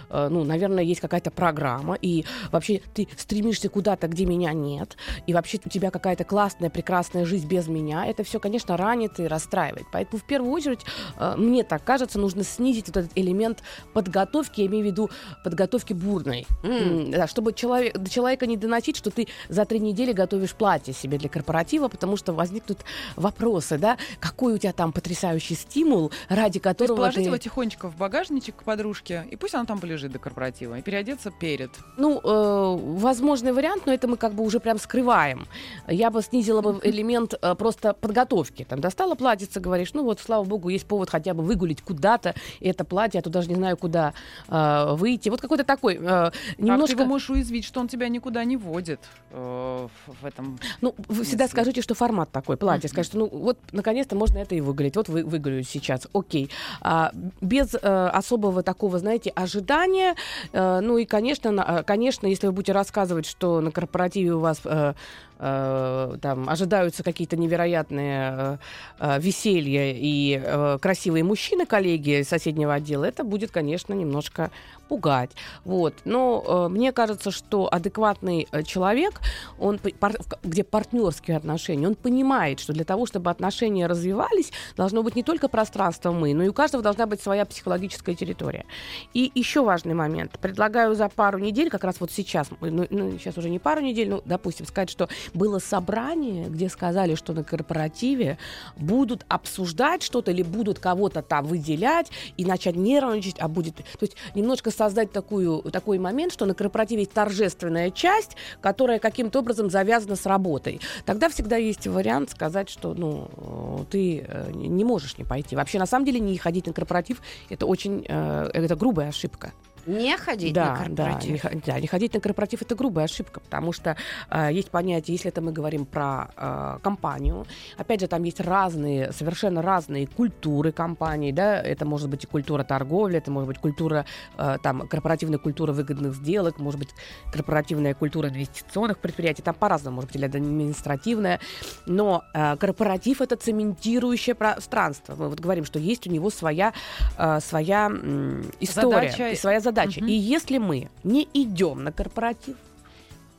э, 0.09 0.27
ну, 0.29 0.43
наверное, 0.43 0.83
есть 0.83 1.01
какая-то 1.01 1.31
программа, 1.31 1.95
и 1.95 2.25
вообще 2.61 2.81
ты 2.93 3.07
стремишься 3.17 3.69
куда-то, 3.69 4.07
где 4.07 4.25
меня 4.25 4.53
нет, 4.53 4.95
и 5.25 5.33
вообще 5.33 5.59
у 5.65 5.69
тебя 5.69 5.89
какая-то 5.89 6.23
классная, 6.23 6.69
прекрасная 6.69 7.25
жизнь 7.25 7.47
без 7.47 7.67
меня. 7.67 8.05
Это 8.05 8.23
все, 8.23 8.39
конечно, 8.39 8.77
ранит 8.77 9.19
и 9.19 9.25
расстраивает. 9.25 9.87
Поэтому 9.91 10.21
в 10.21 10.25
первую 10.25 10.51
очередь, 10.53 10.81
э, 11.17 11.35
мне 11.37 11.63
так 11.63 11.83
кажется, 11.83 12.19
нужно 12.19 12.43
снизить 12.43 12.87
вот 12.87 12.97
этот 12.97 13.11
элемент 13.15 13.63
подготовки, 13.93 14.61
я 14.61 14.67
имею 14.67 14.83
в 14.83 14.87
виду 14.87 15.09
подготовки 15.43 15.93
бурной. 15.93 16.45
М, 16.63 17.11
Да, 17.11 17.27
чтобы 17.27 17.53
человек, 17.53 17.97
до 17.97 18.09
человека 18.09 18.45
не 18.45 18.57
доносить, 18.57 18.95
что 18.95 19.09
ты 19.09 19.27
за 19.49 19.65
три 19.65 19.79
недели 19.79 20.13
готовишь 20.13 20.53
платье 20.53 20.93
себе 20.93 21.17
для 21.17 21.29
корпоратива, 21.29 21.87
потому 21.87 22.15
что 22.17 22.33
возникнут 22.33 22.79
вопросы, 23.15 23.77
да, 23.77 23.97
какой 24.19 24.53
у 24.53 24.57
тебя 24.57 24.73
там 24.73 24.91
потрясающий 24.93 25.55
стимул, 25.55 26.11
ради 26.29 26.59
То 26.59 26.69
есть 26.69 26.77
которого 26.79 26.97
положить 26.97 27.23
ты... 27.23 27.23
его 27.23 27.37
тихонечко 27.37 27.89
в 27.89 27.97
багажничек 27.97 28.57
к 28.57 28.63
подружке, 28.63 29.25
и 29.31 29.35
пусть 29.35 29.55
она 29.55 29.65
там 29.65 29.79
полежит 29.79 30.11
до 30.11 30.19
корпоратива, 30.19 30.77
и 30.77 30.81
переодеться 30.81 31.31
перед. 31.31 31.71
Ну, 31.97 32.19
э, 32.23 32.50
возможный 32.75 33.51
вариант, 33.51 33.85
но 33.85 33.93
это 33.93 34.07
мы 34.07 34.17
как 34.17 34.33
бы 34.33 34.43
уже 34.43 34.59
прям 34.59 34.77
скрываем. 34.77 35.47
Я 35.87 36.09
бы 36.09 36.21
снизила 36.21 36.61
бы 36.61 36.79
элемент 36.83 37.33
э, 37.41 37.55
просто 37.55 37.93
подготовки. 37.93 38.63
Там 38.67 38.79
достала 38.81 39.15
платьице, 39.15 39.59
говоришь, 39.59 39.93
ну 39.93 40.03
вот, 40.03 40.19
слава 40.19 40.43
богу, 40.43 40.69
есть 40.69 40.85
повод 40.85 41.09
хотя 41.09 41.33
бы 41.33 41.43
выгулить 41.43 41.81
куда-то 41.81 42.33
это 42.59 42.83
платье, 42.85 43.19
а 43.19 43.21
то 43.23 43.29
даже 43.29 43.49
не 43.49 43.55
знаю, 43.55 43.77
куда 43.77 44.13
э, 44.47 44.93
выйти. 44.95 45.29
Вот 45.29 45.41
какой-то 45.41 45.63
такой 45.63 45.95
э, 45.95 45.97
Немножко... 45.99 46.31
немножко... 46.57 46.95
ты 46.95 47.01
его 47.03 47.05
можешь 47.09 47.29
уязвить, 47.29 47.65
что 47.65 47.79
он 47.79 47.87
тебя 47.87 48.07
никуда 48.09 48.43
не 48.43 48.57
водит 48.57 48.99
э, 49.31 49.87
в 50.21 50.25
этом. 50.25 50.59
Ну, 50.81 50.93
вы 51.07 51.23
всегда 51.23 51.45
Если- 51.45 51.53
скажите, 51.55 51.81
что 51.81 51.93
формат 51.95 52.31
такой, 52.31 52.57
платье. 52.57 52.89
Скажите, 52.89 53.17
ну, 53.17 53.27
вот, 53.27 53.57
наконец-то 53.71 54.15
можно 54.15 54.37
это 54.39 54.55
и 54.55 54.61
выголить. 54.61 54.95
Вот 54.95 55.09
вы 55.09 55.23
выголю 55.23 55.63
сейчас, 55.63 56.07
окей. 56.13 56.49
А, 56.81 57.11
без 57.41 57.73
э, 57.73 57.77
особого 58.13 58.63
такого, 58.63 58.99
знаете, 58.99 59.31
ожидания. 59.35 60.15
э, 60.53 60.79
ну, 60.81 60.97
и, 60.97 61.05
конечно, 61.05 61.51
на- 61.51 61.79
э, 61.79 61.83
конечно, 61.83 62.27
если 62.27 62.40
вы 62.47 62.53
будете 62.53 62.71
рассказывать, 62.73 63.25
что 63.25 63.61
на 63.61 63.71
корпоративе 63.71 64.33
у 64.33 64.39
вас... 64.39 64.61
э, 64.65 64.93
э, 65.41 66.17
там 66.21 66.49
ожидаются 66.49 67.03
какие-то 67.03 67.35
невероятные 67.35 68.33
э, 68.37 68.57
э, 68.99 69.19
веселья 69.19 69.91
и 69.91 70.41
э, 70.43 70.77
красивые 70.79 71.23
мужчины, 71.23 71.65
коллеги 71.65 72.23
соседнего 72.23 72.73
отдела, 72.75 73.05
это 73.05 73.23
будет, 73.23 73.51
конечно, 73.51 73.93
немножко 73.93 74.51
пугать. 74.91 75.31
Вот. 75.63 75.93
Но 76.03 76.43
э, 76.45 76.67
мне 76.67 76.91
кажется, 76.91 77.31
что 77.31 77.69
адекватный 77.71 78.49
э, 78.51 78.61
человек, 78.63 79.21
он, 79.57 79.79
пар, 79.79 80.15
где 80.43 80.65
партнерские 80.65 81.37
отношения, 81.37 81.87
он 81.87 81.95
понимает, 81.95 82.59
что 82.59 82.73
для 82.73 82.83
того, 82.83 83.05
чтобы 83.05 83.31
отношения 83.31 83.87
развивались, 83.87 84.51
должно 84.75 85.01
быть 85.01 85.15
не 85.15 85.23
только 85.23 85.47
пространство 85.47 86.11
мы, 86.11 86.33
но 86.33 86.43
и 86.43 86.49
у 86.49 86.53
каждого 86.53 86.83
должна 86.83 87.05
быть 87.05 87.21
своя 87.21 87.45
психологическая 87.45 88.15
территория. 88.15 88.65
И 89.13 89.31
еще 89.33 89.63
важный 89.63 89.93
момент. 89.93 90.37
Предлагаю 90.39 90.93
за 90.93 91.07
пару 91.07 91.39
недель, 91.39 91.69
как 91.69 91.85
раз 91.85 92.01
вот 92.01 92.11
сейчас, 92.11 92.49
ну, 92.59 92.85
ну 92.89 93.17
сейчас 93.17 93.37
уже 93.37 93.49
не 93.49 93.59
пару 93.59 93.79
недель, 93.79 94.09
ну, 94.09 94.21
допустим, 94.25 94.65
сказать, 94.65 94.89
что 94.89 95.07
было 95.33 95.59
собрание, 95.59 96.49
где 96.49 96.67
сказали, 96.67 97.15
что 97.15 97.31
на 97.31 97.45
корпоративе 97.45 98.37
будут 98.75 99.25
обсуждать 99.29 100.03
что-то 100.03 100.31
или 100.31 100.43
будут 100.43 100.79
кого-то 100.79 101.21
там 101.21 101.45
выделять 101.45 102.11
и 102.35 102.43
начать 102.43 102.75
нервничать, 102.75 103.39
а 103.39 103.47
будет... 103.47 103.75
То 103.77 104.01
есть 104.01 104.17
немножко 104.35 104.69
создать 104.81 105.11
такую, 105.11 105.61
такой 105.71 105.99
момент, 105.99 106.33
что 106.33 106.47
на 106.47 106.55
корпоративе 106.55 107.01
есть 107.01 107.13
торжественная 107.13 107.91
часть, 107.91 108.35
которая 108.61 108.97
каким-то 108.97 109.39
образом 109.39 109.69
завязана 109.69 110.15
с 110.15 110.25
работой. 110.25 110.81
Тогда 111.05 111.29
всегда 111.29 111.57
есть 111.57 111.85
вариант 111.85 112.31
сказать, 112.31 112.67
что 112.67 112.95
ну, 112.95 113.85
ты 113.91 114.25
э, 114.27 114.51
не 114.53 114.83
можешь 114.83 115.19
не 115.19 115.23
пойти. 115.23 115.55
Вообще, 115.55 115.77
на 115.77 115.85
самом 115.85 116.05
деле, 116.05 116.19
не 116.19 116.35
ходить 116.35 116.65
на 116.65 116.73
корпоратив– 116.73 117.21
это 117.49 117.67
очень 117.67 118.03
э, 118.07 118.49
это 118.53 118.75
грубая 118.75 119.09
ошибка. 119.09 119.51
Не 119.85 120.17
ходить 120.17 120.53
да, 120.53 120.73
на 120.73 120.85
корпоратив. 120.85 121.41
Да 121.43 121.49
не, 121.49 121.61
да, 121.65 121.79
не 121.79 121.87
ходить 121.87 122.13
на 122.13 122.19
корпоратив 122.19 122.61
это 122.61 122.75
грубая 122.75 123.05
ошибка, 123.05 123.39
потому 123.39 123.73
что 123.73 123.97
э, 124.29 124.49
есть 124.51 124.69
понятие, 124.69 125.15
если 125.15 125.29
это 125.29 125.41
мы 125.41 125.51
говорим 125.51 125.85
про 125.85 126.29
э, 126.35 126.77
компанию, 126.81 127.45
опять 127.77 128.01
же, 128.01 128.07
там 128.07 128.23
есть 128.23 128.39
разные, 128.39 129.11
совершенно 129.11 129.61
разные 129.61 130.07
культуры 130.07 130.71
компании, 130.71 131.31
да, 131.31 131.61
это 131.61 131.85
может 131.85 132.09
быть 132.09 132.23
и 132.23 132.27
культура 132.27 132.63
торговли, 132.63 133.17
это 133.17 133.31
может 133.31 133.47
быть 133.47 133.57
культура, 133.57 134.05
э, 134.37 134.57
там, 134.61 134.87
корпоративная 134.87 135.39
культура 135.39 135.73
выгодных 135.73 136.15
сделок, 136.15 136.59
может 136.59 136.79
быть, 136.79 136.89
корпоративная 137.31 137.93
культура 137.93 138.29
инвестиционных 138.29 138.99
предприятий, 138.99 139.41
там 139.41 139.55
по-разному, 139.55 139.95
может 139.95 140.09
быть, 140.09 140.17
или 140.17 140.25
административная, 140.25 141.39
но 141.85 142.23
э, 142.33 142.55
корпоратив 142.57 143.21
это 143.21 143.35
цементирующее 143.35 144.35
пространство. 144.35 145.15
Мы 145.15 145.29
вот 145.29 145.39
говорим, 145.39 145.65
что 145.65 145.79
есть 145.79 146.07
у 146.07 146.09
него 146.11 146.29
своя, 146.29 146.73
э, 147.17 147.39
своя 147.39 147.89
э, 147.91 148.43
история, 148.59 149.11
Задача... 149.11 149.29
и 149.29 149.35
своя 149.35 149.59
задача 149.59 149.70
задача. 149.71 149.99
Угу. 149.99 150.07
И 150.07 150.13
если 150.13 150.57
мы 150.57 150.89
не 151.03 151.27
идем 151.33 151.83
на 151.83 151.91
корпоратив, 151.91 152.57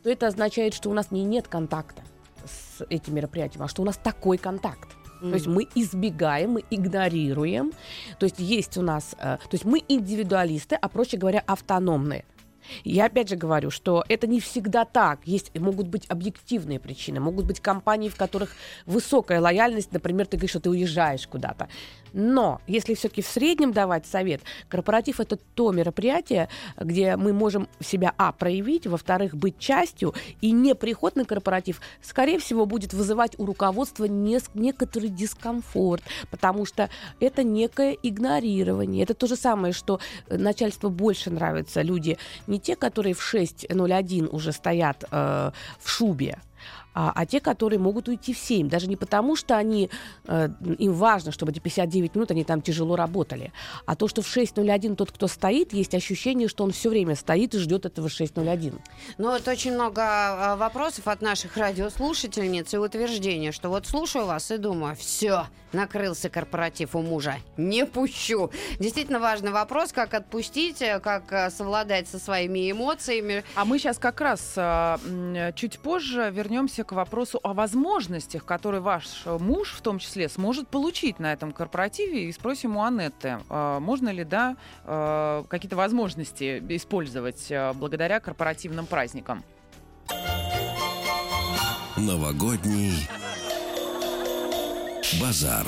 то 0.02 0.10
это 0.10 0.26
означает, 0.26 0.74
что 0.74 0.90
у 0.90 0.94
нас 0.94 1.10
не 1.10 1.24
нет 1.24 1.46
контакта 1.48 2.02
с 2.44 2.84
этим 2.90 3.14
мероприятием, 3.14 3.62
а 3.62 3.68
что 3.68 3.82
у 3.82 3.84
нас 3.84 3.96
такой 3.96 4.38
контакт. 4.38 4.88
Mm. 5.22 5.28
То 5.28 5.34
есть 5.34 5.46
мы 5.46 5.68
избегаем, 5.76 6.50
мы 6.52 6.64
игнорируем. 6.70 7.72
То 8.18 8.26
есть 8.26 8.40
есть 8.40 8.76
у 8.76 8.82
нас, 8.82 9.14
э, 9.18 9.36
то 9.38 9.52
есть 9.52 9.64
мы 9.64 9.80
индивидуалисты, 9.86 10.74
а 10.74 10.88
проще 10.88 11.16
говоря, 11.16 11.44
автономные. 11.46 12.24
Я 12.85 13.07
опять 13.07 13.28
же 13.28 13.37
говорю, 13.37 13.71
что 13.71 14.04
это 14.09 14.26
не 14.26 14.40
всегда 14.40 14.85
так. 14.85 15.21
Есть, 15.25 15.57
могут 15.59 15.88
быть 15.88 16.07
объективные 16.09 16.78
причины. 16.81 17.21
Могут 17.21 17.47
быть 17.47 17.61
компании, 17.61 18.09
в 18.09 18.16
которых 18.16 18.54
высокая 18.87 19.40
лояльность. 19.40 19.92
Например, 19.92 20.26
ты 20.26 20.37
говоришь, 20.37 20.50
что 20.50 20.61
ты 20.61 20.71
уезжаешь 20.71 21.26
куда-то. 21.26 21.69
Но 22.12 22.61
если 22.66 22.95
все-таки 22.95 23.23
в 23.23 23.26
среднем 23.26 23.73
давать 23.73 24.07
совет, 24.07 24.42
корпоратив 24.69 25.21
это 25.21 25.37
то 25.54 25.73
мероприятие, 25.73 26.49
где 26.78 27.16
мы 27.16 27.33
можем 27.33 27.69
себя, 27.81 28.12
а, 28.19 28.33
проявить, 28.33 28.87
во-вторых, 28.87 29.35
быть 29.35 29.59
частью, 29.59 30.14
и 30.40 30.52
не 30.52 30.75
приход 30.75 31.16
на 31.16 31.25
корпоратив, 31.25 31.81
скорее 32.02 32.38
всего, 32.38 32.66
будет 32.66 32.92
вызывать 32.92 33.38
у 33.38 33.47
руководства 33.47 34.04
не, 34.04 34.38
некоторый 34.54 35.09
дискомфорт, 35.09 36.02
потому 36.31 36.66
что 36.66 36.90
это 37.21 37.42
некое 37.42 37.97
игнорирование. 38.02 39.02
Это 39.02 39.14
то 39.14 39.26
же 39.26 39.37
самое, 39.37 39.73
что 39.73 40.00
э, 40.28 40.37
начальству 40.37 40.90
больше 40.90 41.31
нравятся 41.31 41.83
люди 41.83 42.19
не 42.47 42.61
те, 42.62 42.76
которые 42.76 43.14
в 43.14 43.35
6.01 43.35 44.28
уже 44.28 44.52
стоят 44.52 45.04
э, 45.11 45.50
в 45.81 45.88
шубе, 45.88 46.38
а, 46.94 47.12
а 47.14 47.26
те, 47.26 47.40
которые 47.40 47.78
могут 47.78 48.08
уйти 48.08 48.34
в 48.34 48.38
7. 48.38 48.68
Даже 48.68 48.88
не 48.88 48.96
потому, 48.96 49.37
что 49.37 49.56
они, 49.56 49.90
э, 50.26 50.49
им 50.78 50.92
важно, 50.94 51.32
чтобы 51.32 51.52
эти 51.52 51.58
59 51.58 52.14
минут 52.14 52.30
они 52.30 52.44
там 52.44 52.62
тяжело 52.62 52.96
работали, 52.96 53.52
а 53.87 53.96
то, 53.96 54.08
что 54.08 54.22
в 54.22 54.26
6.01 54.26 54.96
тот, 54.96 55.12
кто 55.12 55.28
стоит, 55.28 55.72
есть 55.72 55.94
ощущение, 55.94 56.49
что 56.49 56.64
он 56.64 56.72
все 56.72 56.90
время 56.90 57.16
стоит 57.16 57.54
и 57.54 57.58
ждет 57.58 57.87
этого 57.87 58.08
6.01. 58.08 58.78
Ну, 59.18 59.30
вот 59.30 59.49
очень 59.49 59.75
много 59.75 60.02
а, 60.02 60.56
вопросов 60.56 61.08
от 61.08 61.22
наших 61.22 61.56
радиослушательниц 61.56 62.75
и 62.75 62.78
утверждения, 62.78 63.52
что 63.52 63.68
вот 63.68 63.87
слушаю 63.87 64.26
вас 64.26 64.50
и 64.50 64.58
думаю, 64.58 64.96
все, 64.96 65.46
накрылся 65.72 66.28
корпоратив 66.28 66.94
у 66.94 67.02
мужа, 67.02 67.37
не 67.56 67.87
пущу. 67.87 68.50
Действительно 68.78 69.18
важный 69.18 69.50
вопрос, 69.50 69.92
как 69.92 70.14
отпустить, 70.14 70.82
э, 70.82 71.00
как 71.00 71.32
э, 71.32 71.50
совладать 71.50 72.08
со 72.08 72.18
своими 72.18 72.70
эмоциями. 72.70 73.44
А 73.54 73.64
мы 73.64 73.78
сейчас 73.78 73.99
как 73.99 74.20
раз 74.20 74.54
э, 74.56 75.52
чуть 75.54 75.78
позже 75.78 76.30
вернемся 76.32 76.81
вернемся 76.82 76.84
к 76.84 76.92
вопросу 76.92 77.40
о 77.42 77.54
возможностях, 77.54 78.44
которые 78.44 78.80
ваш 78.80 79.24
муж, 79.26 79.72
в 79.72 79.80
том 79.80 79.98
числе, 79.98 80.28
сможет 80.28 80.68
получить 80.68 81.18
на 81.18 81.32
этом 81.32 81.52
корпоративе. 81.52 82.28
И 82.28 82.32
спросим 82.32 82.76
у 82.76 82.82
Анетты, 82.82 83.38
а, 83.48 83.80
можно 83.80 84.12
ли, 84.12 84.24
да, 84.24 84.56
а, 84.84 85.44
какие-то 85.48 85.76
возможности 85.76 86.62
использовать 86.76 87.52
благодаря 87.74 88.20
корпоративным 88.20 88.86
праздникам. 88.86 89.42
Новогодний 91.96 93.08
базар. 95.20 95.66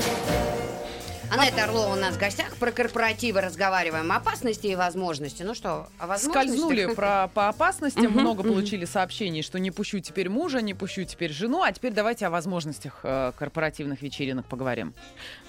Анетта 1.36 1.64
Орлова 1.64 1.94
у 1.94 1.96
нас 1.96 2.14
в 2.14 2.18
гостях. 2.20 2.54
Про 2.58 2.70
корпоративы 2.70 3.40
разговариваем. 3.40 4.12
Опасности 4.12 4.68
и 4.68 4.76
возможности. 4.76 5.42
Ну 5.42 5.54
что, 5.54 5.88
о 5.98 6.06
возможностях? 6.06 6.44
Скользнули 6.44 6.94
про, 6.94 7.28
по 7.34 7.48
опасностям. 7.48 8.12
Много 8.12 8.44
получили 8.44 8.84
сообщений, 8.84 9.42
что 9.42 9.58
не 9.58 9.72
пущу 9.72 9.98
теперь 9.98 10.28
мужа, 10.28 10.62
не 10.62 10.74
пущу 10.74 11.02
теперь 11.02 11.32
жену. 11.32 11.62
А 11.62 11.72
теперь 11.72 11.92
давайте 11.92 12.26
о 12.26 12.30
возможностях 12.30 13.00
э, 13.02 13.32
корпоративных 13.36 14.00
вечеринок 14.00 14.46
поговорим. 14.46 14.94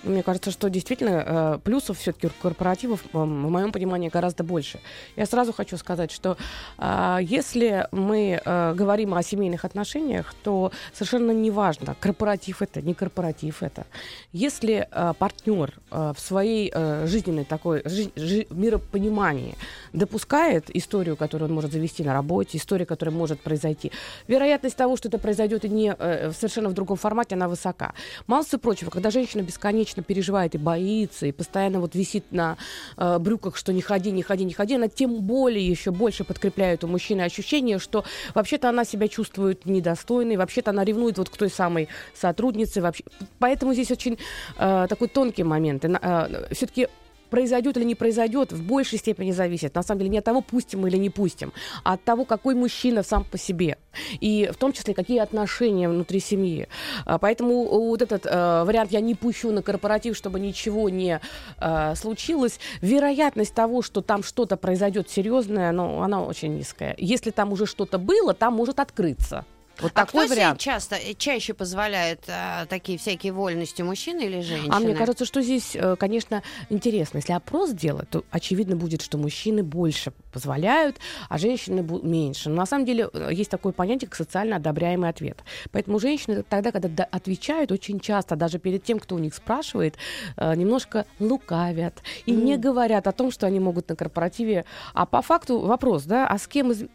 Мне 0.01 0.23
кажется, 0.23 0.49
что 0.49 0.71
действительно 0.71 1.23
э, 1.55 1.59
плюсов 1.63 1.99
все-таки 1.99 2.29
корпоративов, 2.41 3.01
в 3.13 3.23
моем 3.23 3.71
понимании, 3.71 4.09
гораздо 4.09 4.43
больше. 4.43 4.79
Я 5.15 5.27
сразу 5.27 5.53
хочу 5.53 5.77
сказать, 5.77 6.11
что 6.11 6.35
э, 6.79 7.19
если 7.21 7.87
мы 7.91 8.41
говорим 8.43 9.13
о 9.13 9.21
семейных 9.21 9.65
отношениях, 9.65 10.33
то 10.43 10.71
совершенно 10.93 11.29
неважно, 11.29 11.95
корпоратив 11.99 12.63
это, 12.63 12.81
не 12.81 12.95
корпоратив 12.95 13.61
это. 13.61 13.85
Если 14.31 14.89
партнер 15.19 15.74
э, 15.91 16.13
в 16.15 16.19
своей 16.19 16.71
э, 16.73 17.05
жизненной 17.07 17.45
такой 17.45 17.81
жи- 17.85 18.11
жи- 18.15 18.47
миропонимании 18.49 19.55
допускает 19.93 20.75
историю, 20.75 21.15
которую 21.15 21.49
он 21.49 21.55
может 21.55 21.71
завести 21.71 22.03
на 22.03 22.13
работе, 22.13 22.57
историю, 22.57 22.87
которая 22.87 23.15
может 23.15 23.41
произойти, 23.41 23.91
вероятность 24.27 24.75
того, 24.75 24.97
что 24.97 25.09
это 25.09 25.17
произойдет 25.17 25.65
и 25.65 25.69
не 25.69 25.95
э, 25.97 26.31
совершенно 26.31 26.69
в 26.69 26.73
другом 26.73 26.97
формате, 26.97 27.35
она 27.35 27.47
высока. 27.47 27.93
Мало 28.27 28.43
всего 28.43 28.59
прочего, 28.59 28.89
когда 28.89 29.11
женщина 29.11 29.41
бесконечно 29.41 30.03
переживает 30.03 30.55
и 30.55 30.57
боится, 30.57 31.25
и 31.25 31.31
постоянно 31.31 31.79
вот 31.79 31.95
висит 31.95 32.31
на 32.31 32.57
э, 32.97 33.19
брюках, 33.19 33.57
что 33.57 33.73
не 33.73 33.81
ходи, 33.81 34.11
не 34.11 34.23
ходи, 34.23 34.45
не 34.45 34.53
ходи, 34.53 34.75
она 34.75 34.87
тем 34.87 35.21
более 35.21 35.67
еще 35.67 35.91
больше 35.91 36.23
подкрепляет 36.23 36.83
у 36.83 36.87
мужчины 36.87 37.21
ощущение, 37.21 37.79
что 37.79 38.05
вообще-то 38.33 38.69
она 38.69 38.85
себя 38.85 39.07
чувствует 39.07 39.65
недостойной, 39.65 40.37
вообще-то 40.37 40.71
она 40.71 40.83
ревнует 40.83 41.17
вот 41.17 41.29
к 41.29 41.37
той 41.37 41.49
самой 41.49 41.87
сотруднице. 42.13 42.81
Вообще. 42.81 43.03
Поэтому 43.39 43.73
здесь 43.73 43.91
очень 43.91 44.17
э, 44.57 44.87
такой 44.89 45.07
тонкий 45.07 45.43
момент 45.43 45.64
моменты. 45.65 45.97
Э, 46.01 46.47
Все-таки 46.51 46.87
произойдет 47.29 47.77
или 47.77 47.83
не 47.83 47.95
произойдет, 47.95 48.53
в 48.53 48.63
большей 48.63 48.99
степени 48.99 49.31
зависит, 49.31 49.75
на 49.75 49.83
самом 49.83 49.99
деле, 49.99 50.09
не 50.11 50.19
от 50.19 50.25
того, 50.25 50.41
пустим 50.41 50.81
мы 50.81 50.89
или 50.89 50.97
не 50.97 51.09
пустим, 51.09 51.51
а 51.83 51.93
от 51.93 52.03
того, 52.03 52.23
какой 52.23 52.55
мужчина 52.55 53.03
сам 53.03 53.23
по 53.23 53.37
себе. 53.37 53.77
И 54.21 54.49
в 54.53 54.57
том 54.57 54.71
числе, 54.71 54.93
какие 54.93 55.19
отношения 55.19 55.89
внутри 55.89 56.19
семьи. 56.19 56.67
А, 57.05 57.17
поэтому 57.17 57.65
вот 57.65 58.01
этот 58.01 58.25
э, 58.25 58.63
вариант 58.63 58.91
«я 58.91 59.01
не 59.01 59.15
пущу 59.15 59.51
на 59.51 59.61
корпоратив, 59.61 60.15
чтобы 60.15 60.39
ничего 60.39 60.89
не 60.89 61.19
э, 61.59 61.95
случилось», 61.95 62.59
вероятность 62.81 63.55
того, 63.55 63.81
что 63.81 64.01
там 64.01 64.23
что-то 64.23 64.55
произойдет 64.55 65.09
серьезное, 65.09 65.71
ну, 65.71 66.01
она 66.01 66.23
очень 66.23 66.55
низкая. 66.55 66.95
Если 66.97 67.31
там 67.31 67.51
уже 67.51 67.65
что-то 67.65 67.97
было, 67.97 68.33
там 68.33 68.53
может 68.53 68.79
открыться. 68.79 69.45
Вот 69.81 69.91
а 69.93 70.05
такой 70.05 70.25
кто 70.25 70.35
вариант. 70.35 70.59
часто, 70.59 70.95
э, 70.95 71.13
чаще 71.13 71.53
позволяет 71.53 72.23
а, 72.27 72.65
такие 72.65 72.97
всякие 72.97 73.33
вольности, 73.33 73.81
мужчины 73.81 74.21
или 74.21 74.41
женщины? 74.41 74.73
А 74.73 74.79
мне 74.79 74.95
кажется, 74.95 75.25
что 75.25 75.41
здесь, 75.41 75.75
э, 75.75 75.95
конечно, 75.97 76.43
интересно. 76.69 77.17
Если 77.17 77.33
опрос 77.33 77.71
делать, 77.71 78.09
то 78.09 78.23
очевидно 78.31 78.75
будет, 78.75 79.01
что 79.01 79.17
мужчины 79.17 79.63
больше 79.63 80.13
позволяют, 80.31 80.97
а 81.29 81.37
женщины 81.37 81.85
меньше. 82.03 82.49
Но 82.49 82.55
на 82.55 82.65
самом 82.65 82.85
деле 82.85 83.09
есть 83.31 83.49
такое 83.49 83.73
понятие, 83.73 84.07
как 84.07 84.15
социально 84.15 84.57
одобряемый 84.57 85.09
ответ. 85.09 85.43
Поэтому 85.71 85.99
женщины 85.99 86.43
тогда, 86.47 86.71
когда 86.71 87.03
отвечают, 87.03 87.71
очень 87.71 87.99
часто, 87.99 88.35
даже 88.35 88.59
перед 88.59 88.83
тем, 88.83 88.99
кто 88.99 89.15
у 89.15 89.19
них 89.19 89.33
спрашивает, 89.33 89.95
немножко 90.37 91.05
лукавят 91.19 92.01
и 92.25 92.31
mm. 92.31 92.35
не 92.35 92.57
говорят 92.57 93.07
о 93.07 93.11
том, 93.11 93.31
что 93.31 93.47
они 93.47 93.59
могут 93.59 93.89
на 93.89 93.95
корпоративе. 93.95 94.65
А 94.93 95.05
по 95.05 95.21
факту 95.21 95.59
вопрос, 95.59 96.03
да, 96.03 96.27
а 96.27 96.37
с 96.37 96.47
кем 96.47 96.71
из... 96.71 96.85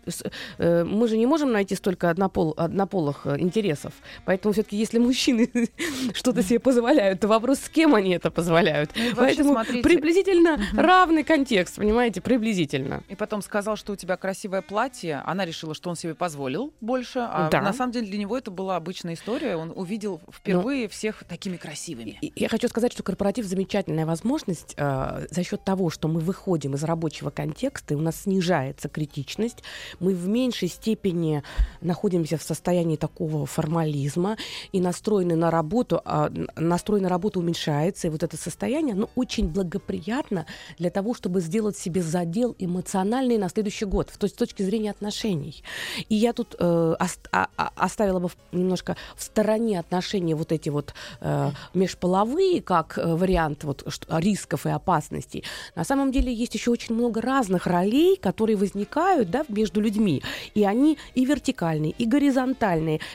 Мы 0.58 1.08
же 1.08 1.16
не 1.16 1.26
можем 1.26 1.52
найти 1.52 1.74
столько 1.74 2.10
однопол 2.10 2.54
однополых 2.70 3.26
э, 3.26 3.38
интересов. 3.38 3.92
Поэтому 4.24 4.52
все-таки, 4.52 4.76
если 4.76 4.98
мужчины 4.98 5.50
что-то 6.14 6.42
себе 6.42 6.58
позволяют, 6.60 7.20
то 7.20 7.28
вопрос, 7.28 7.58
с 7.60 7.68
кем 7.68 7.94
они 7.94 8.12
это 8.12 8.30
позволяют. 8.30 8.90
Ну 8.96 9.14
Поэтому 9.16 9.52
смотрите. 9.52 9.82
приблизительно 9.82 10.56
Мгм. 10.56 10.78
равный 10.80 11.24
контекст, 11.24 11.76
понимаете, 11.76 12.20
приблизительно. 12.20 13.02
И 13.08 13.14
потом 13.14 13.42
сказал, 13.42 13.76
что 13.76 13.92
у 13.92 13.96
тебя 13.96 14.16
красивое 14.16 14.62
платье. 14.62 15.22
Она 15.26 15.44
решила, 15.44 15.74
что 15.74 15.90
он 15.90 15.96
себе 15.96 16.14
позволил 16.14 16.72
больше. 16.80 17.18
А 17.20 17.48
Да. 17.50 17.60
на 17.60 17.72
самом 17.72 17.92
деле 17.92 18.06
для 18.06 18.18
него 18.18 18.36
это 18.38 18.50
была 18.50 18.76
обычная 18.76 19.14
история. 19.14 19.56
Он 19.56 19.72
увидел 19.74 20.20
впервые 20.32 20.88
всех 20.88 21.24
такими 21.24 21.56
красивыми. 21.56 22.18
Я 22.36 22.48
хочу 22.48 22.68
сказать, 22.68 22.92
что 22.92 23.02
корпоратив 23.02 23.46
замечательная 23.46 24.06
возможность 24.06 24.74
э, 24.76 25.26
за 25.30 25.44
счет 25.44 25.64
того, 25.64 25.90
что 25.90 26.08
мы 26.08 26.20
выходим 26.20 26.74
из 26.74 26.84
рабочего 26.84 27.30
контекста, 27.30 27.94
и 27.94 27.96
у 27.96 28.00
нас 28.00 28.22
снижается 28.22 28.88
критичность, 28.88 29.62
мы 29.98 30.14
в 30.14 30.28
меньшей 30.28 30.68
степени 30.68 31.42
находимся 31.80 32.36
в 32.38 32.42
состоянии 32.42 32.59
такого 32.96 33.46
формализма 33.46 34.36
и 34.72 34.80
настроены 34.80 35.36
на 35.36 35.50
работу, 35.50 36.00
а, 36.04 36.30
настрой 36.56 37.00
на 37.00 37.08
работу 37.08 37.40
уменьшается, 37.40 38.06
и 38.06 38.10
вот 38.10 38.22
это 38.22 38.36
состояние, 38.36 38.94
оно 38.94 39.10
очень 39.16 39.48
благоприятно 39.48 40.46
для 40.78 40.90
того, 40.90 41.14
чтобы 41.14 41.40
сделать 41.40 41.76
себе 41.76 42.02
задел 42.02 42.54
эмоциональный 42.58 43.38
на 43.38 43.48
следующий 43.48 43.86
год, 43.86 44.12
то 44.18 44.24
есть 44.24 44.34
с 44.34 44.38
точки 44.38 44.62
зрения 44.62 44.90
отношений. 44.90 45.62
И 46.08 46.14
я 46.14 46.32
тут 46.32 46.54
э, 46.58 46.96
а- 47.32 47.48
а- 47.56 47.72
оставила 47.76 48.18
бы 48.18 48.30
немножко 48.52 48.96
в 49.16 49.22
стороне 49.22 49.80
отношения 49.80 50.34
вот 50.34 50.52
эти 50.52 50.68
вот 50.68 50.94
э, 51.20 51.50
межполовые, 51.74 52.62
как 52.62 52.98
э, 52.98 53.14
вариант 53.14 53.64
вот, 53.64 53.84
рисков 54.08 54.66
и 54.66 54.70
опасностей. 54.70 55.44
На 55.74 55.84
самом 55.84 56.12
деле 56.12 56.32
есть 56.32 56.54
еще 56.54 56.70
очень 56.70 56.94
много 56.94 57.20
разных 57.20 57.66
ролей, 57.66 58.16
которые 58.16 58.56
возникают 58.56 59.30
да, 59.30 59.44
между 59.48 59.80
людьми. 59.80 60.22
И 60.54 60.64
они 60.64 60.98
и 61.14 61.24
вертикальные, 61.24 61.92
и 61.92 62.06
горизонтальные, 62.06 62.49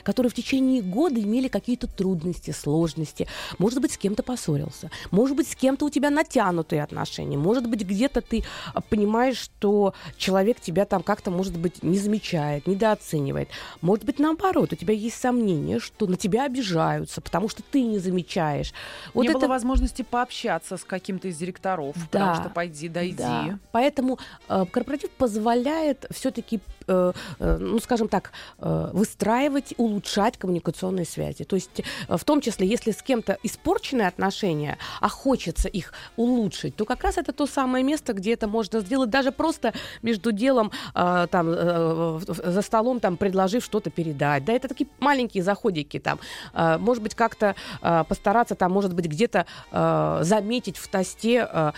которые 0.02 0.30
в 0.30 0.34
течение 0.34 0.82
года 0.82 1.20
имели 1.20 1.48
какие-то 1.48 1.86
трудности, 1.86 2.50
сложности. 2.50 3.26
Может 3.58 3.80
быть, 3.80 3.92
с 3.92 3.98
кем-то 3.98 4.22
поссорился. 4.22 4.90
Может 5.10 5.36
быть, 5.36 5.48
с 5.48 5.56
кем-то 5.56 5.86
у 5.86 5.90
тебя 5.90 6.10
натянутые 6.10 6.82
отношения. 6.82 7.36
Может 7.36 7.68
быть, 7.68 7.82
где-то 7.82 8.20
ты 8.20 8.44
а, 8.74 8.80
понимаешь, 8.80 9.36
что 9.36 9.94
человек 10.16 10.60
тебя 10.60 10.84
там 10.84 11.02
как-то, 11.02 11.30
может 11.30 11.56
быть, 11.56 11.82
не 11.82 11.98
замечает, 11.98 12.66
недооценивает. 12.66 13.48
Может 13.80 14.04
быть, 14.04 14.18
наоборот, 14.18 14.72
у 14.72 14.76
тебя 14.76 14.94
есть 14.94 15.20
сомнение, 15.20 15.80
что 15.80 16.06
на 16.06 16.16
тебя 16.16 16.44
обижаются, 16.44 17.20
потому 17.20 17.48
что 17.48 17.62
ты 17.62 17.82
не 17.82 17.98
замечаешь. 17.98 18.72
Вот 19.14 19.22
Не 19.22 19.30
это 19.30 19.38
было 19.38 19.48
возможности 19.48 20.02
пообщаться 20.02 20.76
с 20.76 20.84
каким-то 20.84 21.28
из 21.28 21.36
директоров, 21.36 21.94
потому 22.10 22.34
что 22.34 22.50
пойди, 22.50 22.88
дойди. 22.88 23.16
да. 23.16 23.58
Поэтому 23.72 24.18
э, 24.48 24.64
корпоратив 24.70 25.10
позволяет 25.10 26.06
все-таки, 26.10 26.60
ну, 26.88 27.78
скажем 27.80 28.08
так, 28.08 28.32
э, 28.58 28.90
выстраивать, 28.92 29.74
улучшать 29.76 30.38
коммуникационные 30.38 31.04
связи. 31.04 31.44
То 31.44 31.56
есть, 31.56 31.80
э, 31.80 32.16
в 32.16 32.24
том 32.24 32.40
числе, 32.40 32.66
если 32.66 32.92
с 32.92 33.02
кем-то 33.02 33.38
испорченные 33.42 34.08
отношения, 34.08 34.78
а 35.00 35.08
хочется 35.08 35.68
их 35.68 35.92
улучшить, 36.16 36.76
то 36.76 36.84
как 36.84 37.02
раз 37.04 37.18
это 37.18 37.32
то 37.32 37.46
самое 37.46 37.84
место, 37.84 38.12
где 38.12 38.32
это 38.34 38.48
можно 38.48 38.80
сделать 38.80 39.10
даже 39.10 39.32
просто 39.32 39.72
между 40.02 40.32
делом, 40.32 40.70
э, 40.94 41.26
там, 41.30 41.48
э, 41.50 42.20
за 42.26 42.62
столом, 42.62 43.00
там, 43.00 43.16
предложив 43.16 43.64
что-то 43.64 43.90
передать. 43.90 44.44
Да, 44.44 44.52
это 44.52 44.68
такие 44.68 44.88
маленькие 45.00 45.42
заходики 45.42 45.98
там. 45.98 46.18
Э, 46.54 46.78
может 46.78 47.02
быть, 47.02 47.14
как-то 47.14 47.54
э, 47.82 48.04
постараться 48.08 48.54
там, 48.54 48.72
может 48.72 48.94
быть, 48.94 49.06
где-то 49.06 49.46
э, 49.72 50.18
заметить 50.22 50.76
в 50.76 50.88
тосте 50.88 51.48
э, 51.50 51.72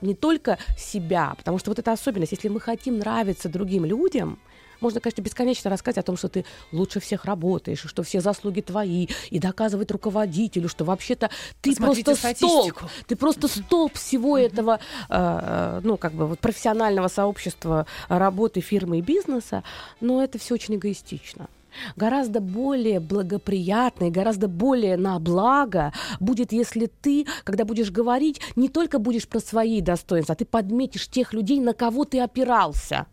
не 0.00 0.14
только 0.14 0.58
себя, 0.76 1.34
потому 1.36 1.58
что 1.58 1.70
вот 1.70 1.78
эта 1.78 1.92
особенность, 1.92 2.32
если 2.32 2.48
мы 2.48 2.60
хотим 2.60 2.98
нравиться 2.98 3.48
другим 3.48 3.84
людям, 3.84 4.38
можно, 4.82 5.00
конечно, 5.00 5.22
бесконечно 5.22 5.70
рассказать 5.70 5.98
о 5.98 6.02
том, 6.02 6.16
что 6.16 6.28
ты 6.28 6.44
лучше 6.72 7.00
всех 7.00 7.24
работаешь, 7.24 7.82
что 7.84 8.02
все 8.02 8.20
заслуги 8.20 8.60
твои, 8.60 9.08
и 9.30 9.38
доказывать 9.38 9.90
руководителю, 9.90 10.68
что 10.68 10.84
вообще-то 10.84 11.30
ты 11.60 11.70
Посмотрите 11.70 12.04
просто 12.04 12.34
столб, 12.34 12.82
ты 13.06 13.16
просто 13.16 13.48
столб 13.48 13.94
всего 13.94 14.36
этого, 14.36 14.80
э, 15.08 15.14
э, 15.14 15.80
ну, 15.82 15.96
как 15.96 16.12
бы 16.12 16.26
вот 16.26 16.38
профессионального 16.40 17.08
сообщества 17.08 17.86
работы, 18.08 18.60
фирмы 18.60 18.98
и 18.98 19.02
бизнеса, 19.02 19.62
но 20.00 20.22
это 20.22 20.38
все 20.38 20.54
очень 20.54 20.76
эгоистично. 20.76 21.48
Гораздо 21.96 22.40
более 22.40 23.00
благоприятно 23.00 24.04
и 24.04 24.10
гораздо 24.10 24.48
более 24.48 24.96
на 24.96 25.18
благо 25.18 25.92
будет, 26.20 26.52
если 26.52 26.86
ты, 26.86 27.26
когда 27.44 27.64
будешь 27.64 27.90
говорить, 27.90 28.40
не 28.56 28.68
только 28.68 28.98
будешь 28.98 29.28
про 29.28 29.40
свои 29.40 29.80
достоинства, 29.80 30.34
а 30.34 30.36
ты 30.36 30.44
подметишь 30.44 31.08
тех 31.08 31.32
людей, 31.32 31.60
на 31.60 31.72
кого 31.72 32.04
ты 32.04 32.20
опирался. 32.20 33.06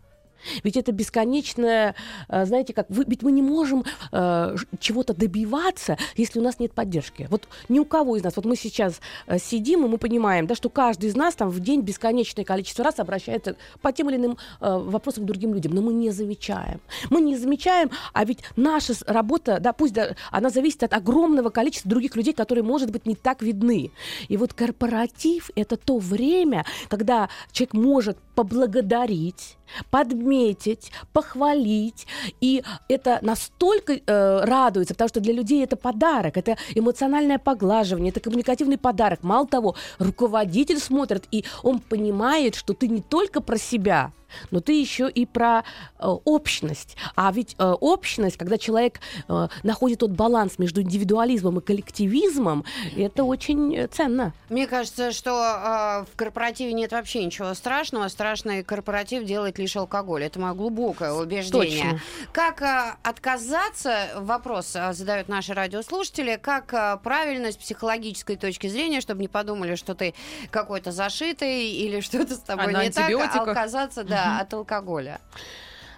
Ведь 0.64 0.78
это 0.78 0.92
бесконечное, 0.92 1.96
э, 2.28 2.46
знаете, 2.46 2.74
как 2.74 2.88
ведь 2.90 3.24
мы 3.24 3.32
не 3.32 3.42
можем 3.42 3.84
э, 4.12 4.56
чего-то 4.80 5.14
добиваться, 5.14 5.98
если 6.16 6.40
у 6.40 6.44
нас 6.44 6.60
нет 6.60 6.74
поддержки. 6.74 7.28
Вот 7.30 7.48
ни 7.68 7.80
у 7.80 7.86
кого 7.86 8.18
из 8.18 8.24
нас, 8.24 8.36
вот 8.36 8.46
мы 8.46 8.56
сейчас 8.56 9.00
э, 9.28 9.38
сидим, 9.40 9.86
и 9.86 9.88
мы 9.88 9.98
понимаем, 9.98 10.48
да, 10.48 10.56
что 10.56 10.70
каждый 10.70 11.10
из 11.10 11.16
нас 11.16 11.36
там 11.36 11.50
в 11.50 11.60
день 11.60 11.82
бесконечное 11.82 12.46
количество 12.46 12.84
раз 12.84 13.00
обращается 13.00 13.56
по 13.82 13.92
тем 13.92 14.10
или 14.10 14.18
иным 14.18 14.38
э, 14.62 14.78
вопросам 14.78 15.24
к 15.24 15.28
другим 15.28 15.54
людям, 15.54 15.74
но 15.74 15.82
мы 15.82 15.94
не 15.94 16.12
замечаем. 16.12 16.80
Мы 17.10 17.22
не 17.22 17.38
замечаем, 17.38 17.92
а 18.14 18.26
ведь 18.26 18.40
наша 18.56 18.94
работа, 19.06 19.60
да, 19.60 19.74
пусть 19.74 19.94
да, 19.94 20.16
она 20.32 20.50
зависит 20.50 20.84
от 20.84 20.94
огромного 20.94 21.50
количества 21.50 21.90
других 21.90 22.16
людей, 22.16 22.34
которые, 22.34 22.64
может 22.64 22.92
быть, 22.92 23.06
не 23.06 23.16
так 23.16 23.42
видны. 23.42 23.92
И 24.28 24.38
вот 24.38 24.54
корпоратив— 24.54 25.50
это 25.56 25.78
то 25.78 25.98
время, 25.98 26.66
когда 26.88 27.30
человек 27.52 27.74
может 27.74 28.18
поблагодарить, 28.40 29.58
подметить, 29.92 30.94
похвалить. 31.12 32.08
И 32.40 32.64
это 32.88 33.20
настолько 33.22 33.96
э, 33.96 34.46
радуется, 34.46 34.94
потому 34.94 35.10
что 35.10 35.20
для 35.20 35.34
людей 35.34 35.62
это 35.62 35.76
подарок, 35.76 36.38
это 36.38 36.56
эмоциональное 36.74 37.38
поглаживание, 37.38 38.12
это 38.12 38.22
коммуникативный 38.22 38.78
подарок. 38.78 39.24
Мало 39.24 39.46
того, 39.46 39.76
руководитель 39.98 40.80
смотрит, 40.80 41.26
и 41.32 41.44
он 41.64 41.80
понимает, 41.80 42.56
что 42.56 42.74
ты 42.74 42.88
не 42.88 43.02
только 43.02 43.42
про 43.42 43.58
себя, 43.58 44.14
но 44.52 44.60
ты 44.60 44.80
еще 44.80 45.10
и 45.10 45.26
про 45.26 45.60
э, 45.60 46.06
общность. 46.06 46.98
А 47.16 47.32
ведь 47.32 47.56
э, 47.58 47.64
общность, 47.64 48.38
когда 48.38 48.58
человек 48.58 49.00
э, 49.28 49.48
находит 49.64 50.00
тот 50.00 50.12
баланс 50.12 50.60
между 50.60 50.82
индивидуализмом 50.82 51.60
и 51.60 51.62
коллективизмом, 51.62 52.66
это 52.98 53.24
очень 53.24 53.76
э, 53.76 53.88
ценно. 53.88 54.34
Мне 54.50 54.68
кажется, 54.68 55.12
что 55.12 55.32
э, 55.32 56.06
в 56.12 56.16
корпоративе 56.16 56.74
нет 56.74 56.92
вообще 56.92 57.24
ничего 57.24 57.54
страшного. 57.54 58.08
Страшный 58.08 58.64
корпоратив 58.64 59.24
делает 59.24 59.58
лишь 59.58 59.76
алкоголь. 59.76 60.24
Это 60.24 60.40
мое 60.40 60.54
глубокое 60.54 61.14
убеждение. 61.14 61.92
Точно. 61.92 62.02
Как 62.32 62.62
э, 62.62 62.96
отказаться, 63.04 64.10
вопрос 64.16 64.76
э, 64.76 64.94
задают 64.94 65.28
наши 65.28 65.54
радиослушатели, 65.54 66.40
как 66.42 66.74
э, 66.74 66.98
правильно 67.04 67.52
с 67.52 67.58
психологической 67.58 68.36
точки 68.36 68.68
зрения, 68.68 69.02
чтобы 69.02 69.22
не 69.22 69.28
подумали, 69.28 69.76
что 69.76 69.96
ты 69.96 70.14
какой-то 70.52 70.92
зашитый 70.92 71.70
или 71.72 72.00
что-то 72.02 72.36
с 72.36 72.40
тобой 72.40 72.74
А 72.74 72.84
не 72.84 72.90
так, 72.90 73.12
отказаться 73.12 74.04
да, 74.04 74.19
Мгм. 74.26 74.42
от 74.42 74.54
алкоголя. 74.54 75.20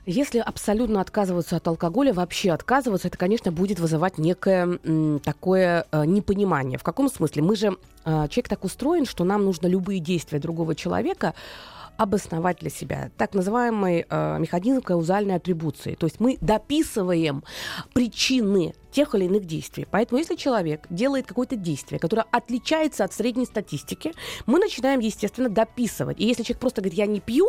Если 0.08 0.40
абсолютно 0.40 1.00
отказываться 1.00 1.58
от 1.58 1.68
алкоголя, 1.68 2.12
вообще 2.12 2.52
отказываться, 2.52 3.08
это, 3.08 3.20
конечно, 3.20 3.52
будет 3.52 3.80
вызывать 3.80 4.18
некое 4.18 4.80
м, 4.84 5.20
такое 5.20 5.86
э, 5.92 6.06
непонимание. 6.06 6.80
В 6.80 6.84
каком 6.84 7.08
смысле? 7.08 7.44
Мы 7.44 7.56
же, 7.56 7.68
э, 8.06 8.28
человек 8.30 8.50
так 8.50 8.64
устроен, 8.64 9.06
что 9.06 9.24
нам 9.24 9.46
нужно 9.46 9.68
любые 9.68 10.00
действия 10.00 10.40
другого 10.40 10.74
человека 10.74 11.36
обосновать 12.02 12.58
для 12.58 12.72
себя. 12.72 13.12
Так 13.16 13.36
называемый 13.36 14.08
э, 14.10 14.40
механизм 14.40 14.82
каузальной 14.82 15.36
атрибуции. 15.36 15.94
То 15.94 16.08
есть 16.08 16.20
мы 16.20 16.40
дописываем 16.42 17.44
причины 17.94 18.74
тех 18.92 19.14
или 19.14 19.26
иных 19.26 19.46
действий. 19.46 19.86
Поэтому 19.92 20.18
если 20.18 20.36
человек 20.36 20.88
делает 20.90 21.28
какое-то 21.28 21.56
действие, 21.56 22.00
которое 22.00 22.26
отличается 22.32 23.04
от 23.04 23.14
средней 23.14 23.46
статистики, 23.46 24.14
мы 24.48 24.58
начинаем, 24.58 25.00
естественно, 25.00 25.48
дописывать. 25.48 26.20
И 26.20 26.26
если 26.26 26.42
человек 26.42 26.60
просто 26.60 26.82
говорит, 26.82 26.98
я 26.98 27.06
не 27.06 27.20
пью, 27.20 27.46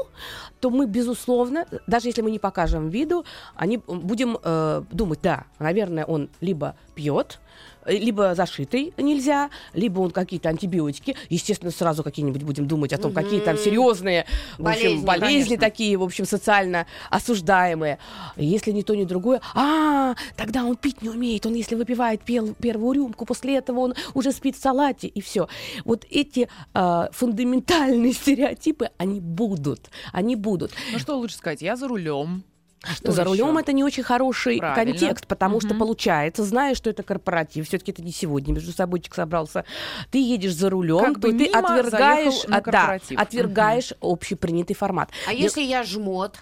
то 0.60 0.68
мы, 0.68 0.86
безусловно, 0.86 1.66
даже 1.86 2.08
если 2.08 2.20
мы 2.20 2.30
не 2.30 2.38
покажем 2.38 2.90
виду, 2.90 3.24
они 3.56 3.78
будем 3.78 4.36
э, 4.42 4.82
думать, 4.90 5.20
да, 5.22 5.46
наверное, 5.58 6.04
он 6.04 6.28
либо 6.42 6.76
пьет, 6.94 7.40
либо 7.86 8.34
зашитый 8.34 8.92
нельзя, 8.96 9.50
либо 9.74 10.00
он 10.00 10.10
какие-то 10.10 10.48
антибиотики. 10.48 11.16
Естественно, 11.28 11.70
сразу 11.70 12.02
какие-нибудь 12.02 12.42
будем 12.42 12.66
думать 12.66 12.92
о 12.92 12.98
том, 12.98 13.12
какие 13.12 13.40
там 13.40 13.56
серьезные 13.58 14.26
в 14.58 14.66
общем, 14.66 14.82
Болезни, 15.04 15.04
болезни 15.06 15.26
конечно. 15.44 15.56
такие, 15.58 15.96
в 15.96 16.02
общем, 16.02 16.24
социально 16.24 16.86
осуждаемые. 17.10 17.98
Если 18.36 18.72
не 18.72 18.82
то, 18.82 18.94
ни 18.94 19.04
другое, 19.04 19.40
а, 19.54 20.14
тогда 20.36 20.64
он 20.64 20.76
пить 20.76 21.02
не 21.02 21.08
умеет. 21.08 21.46
Он, 21.46 21.54
если 21.54 21.74
выпивает 21.74 22.22
пел- 22.22 22.54
первую 22.54 22.94
рюмку, 22.94 23.24
после 23.24 23.56
этого 23.56 23.80
он 23.80 23.94
уже 24.14 24.32
спит 24.32 24.56
в 24.56 24.60
салате, 24.60 25.08
и 25.08 25.20
все. 25.20 25.48
Вот 25.84 26.06
эти 26.10 26.48
а, 26.74 27.08
фундаментальные 27.12 28.12
стереотипы, 28.12 28.90
они 28.98 29.20
будут. 29.20 29.90
Они 30.12 30.36
будут. 30.36 30.72
Ну 30.92 30.98
что 30.98 31.16
лучше 31.16 31.36
сказать? 31.36 31.62
Я 31.62 31.76
за 31.76 31.88
рулем. 31.88 32.44
Что 32.84 33.12
за 33.12 33.24
рулем 33.24 33.56
это 33.58 33.72
не 33.72 33.84
очень 33.84 34.02
хороший 34.02 34.58
Правильно. 34.58 34.92
контекст, 34.92 35.26
потому 35.26 35.60
что 35.60 35.70
Мгм. 35.70 35.78
получается, 35.78 36.42
зная, 36.44 36.74
что 36.74 36.90
это 36.90 37.02
корпоратив, 37.02 37.68
все-таки 37.68 37.92
это 37.92 38.02
не 38.02 38.10
сегодня 38.12 38.52
между 38.52 38.72
собойчик 38.72 39.14
собрался, 39.14 39.64
ты 40.10 40.18
едешь 40.18 40.54
за 40.54 40.68
рулем, 40.70 40.98
Как 41.00 41.14
то 41.14 41.20
бы 41.20 41.28
ты 41.38 41.48
мимо 41.48 41.58
отвергаешь, 41.58 42.44
а, 42.50 42.60
да, 42.60 42.98
отвергаешь 43.16 43.92
общепринятый 44.00 44.74
формат. 44.74 45.10
А 45.28 45.30
Дел- 45.32 45.40
если 45.42 45.62
я 45.62 45.84
жмот, 45.84 46.38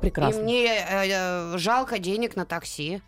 Прекрасно. 0.00 0.40
и 0.40 0.42
мне 0.42 0.66
э, 0.66 0.80
э, 1.08 1.58
жалко 1.58 1.98
денег 1.98 2.34
на 2.36 2.44
такси? 2.46 3.02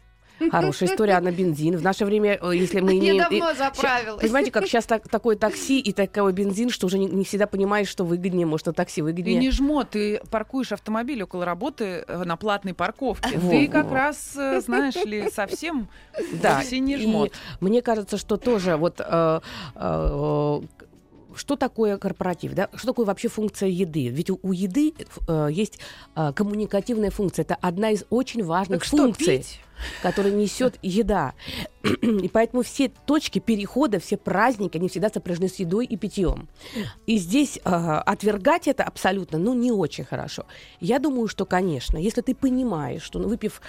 Хорошая 0.50 0.88
история, 0.90 1.14
а 1.14 1.20
на 1.20 1.32
бензин. 1.32 1.76
В 1.76 1.82
наше 1.82 2.04
время, 2.04 2.38
э, 2.40 2.50
если 2.54 2.80
мы 2.80 2.92
имеем... 2.98 3.16
Я 3.16 3.22
давно 3.28 3.50
и- 3.50 3.56
заправилась. 3.56 4.20
Понимаете, 4.20 4.50
как 4.50 4.66
сейчас 4.66 4.84
так- 4.86 5.08
такое 5.08 5.36
такси 5.36 5.80
и 5.80 5.92
такой 5.92 6.32
бензин, 6.32 6.70
что 6.70 6.86
уже 6.86 6.98
не, 6.98 7.06
не 7.06 7.24
всегда 7.24 7.46
понимаешь, 7.46 7.88
что 7.88 8.04
выгоднее, 8.04 8.46
может, 8.46 8.66
на 8.66 8.72
такси 8.72 9.02
выгоднее. 9.02 9.38
не 9.38 9.50
жмо, 9.50 9.84
ты 9.84 10.20
паркуешь 10.30 10.72
автомобиль 10.72 11.22
около 11.22 11.44
работы 11.44 12.04
э, 12.06 12.24
на 12.24 12.36
платной 12.36 12.74
парковке. 12.74 13.38
Во, 13.38 13.50
Ты 13.50 13.68
как 13.68 13.86
во. 13.86 13.94
раз, 13.94 14.36
э, 14.36 14.60
знаешь 14.60 14.96
ли, 14.96 15.30
совсем 15.30 15.88
Да, 16.42 16.62
не 16.70 16.94
и 16.94 17.02
жмот. 17.06 17.32
мне 17.60 17.80
кажется, 17.82 18.18
что 18.18 18.36
тоже 18.36 18.76
вот 18.76 19.00
э, 19.00 19.40
э, 19.74 20.60
что 21.36 21.56
такое 21.56 21.98
корпоратив, 21.98 22.54
да? 22.54 22.68
Что 22.74 22.88
такое 22.88 23.06
вообще 23.06 23.28
функция 23.28 23.68
еды? 23.68 24.08
Ведь 24.08 24.30
у, 24.30 24.38
у 24.42 24.52
еды 24.52 24.94
э, 25.28 25.48
есть 25.50 25.78
э, 26.14 26.32
коммуникативная 26.34 27.10
функция. 27.10 27.42
Это 27.42 27.56
одна 27.60 27.90
из 27.90 28.04
очень 28.10 28.42
важных 28.42 28.80
Так 28.80 28.86
что, 28.86 28.96
функций, 28.98 29.38
пить? 29.38 29.60
которую 30.02 30.36
несет 30.36 30.78
еда. 30.82 31.34
И 32.02 32.28
поэтому 32.28 32.62
все 32.62 32.88
точки 32.88 33.38
перехода, 33.38 33.98
все 33.98 34.16
праздники, 34.16 34.76
они 34.76 34.88
всегда 34.88 35.10
сопряжены 35.10 35.48
с 35.48 35.56
едой 35.56 35.86
и 35.86 35.96
питьем. 35.96 36.48
И 37.06 37.18
здесь 37.18 37.58
э, 37.64 37.70
отвергать 37.70 38.68
это 38.68 38.84
абсолютно, 38.84 39.38
ну, 39.38 39.54
не 39.54 39.72
очень 39.72 40.04
хорошо. 40.04 40.46
Я 40.80 40.98
думаю, 40.98 41.28
что, 41.28 41.44
конечно, 41.44 41.96
если 41.96 42.20
ты 42.20 42.34
понимаешь, 42.34 43.02
что 43.02 43.18
ну, 43.18 43.28
выпив 43.28 43.60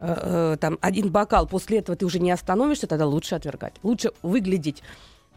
э, 0.00 0.14
э, 0.54 0.56
там 0.60 0.78
один 0.80 1.10
бокал, 1.10 1.46
после 1.46 1.78
этого 1.78 1.96
ты 1.96 2.04
уже 2.04 2.18
не 2.18 2.30
остановишься, 2.30 2.86
тогда 2.86 3.06
лучше 3.06 3.34
отвергать. 3.34 3.74
Лучше 3.82 4.12
выглядеть 4.22 4.82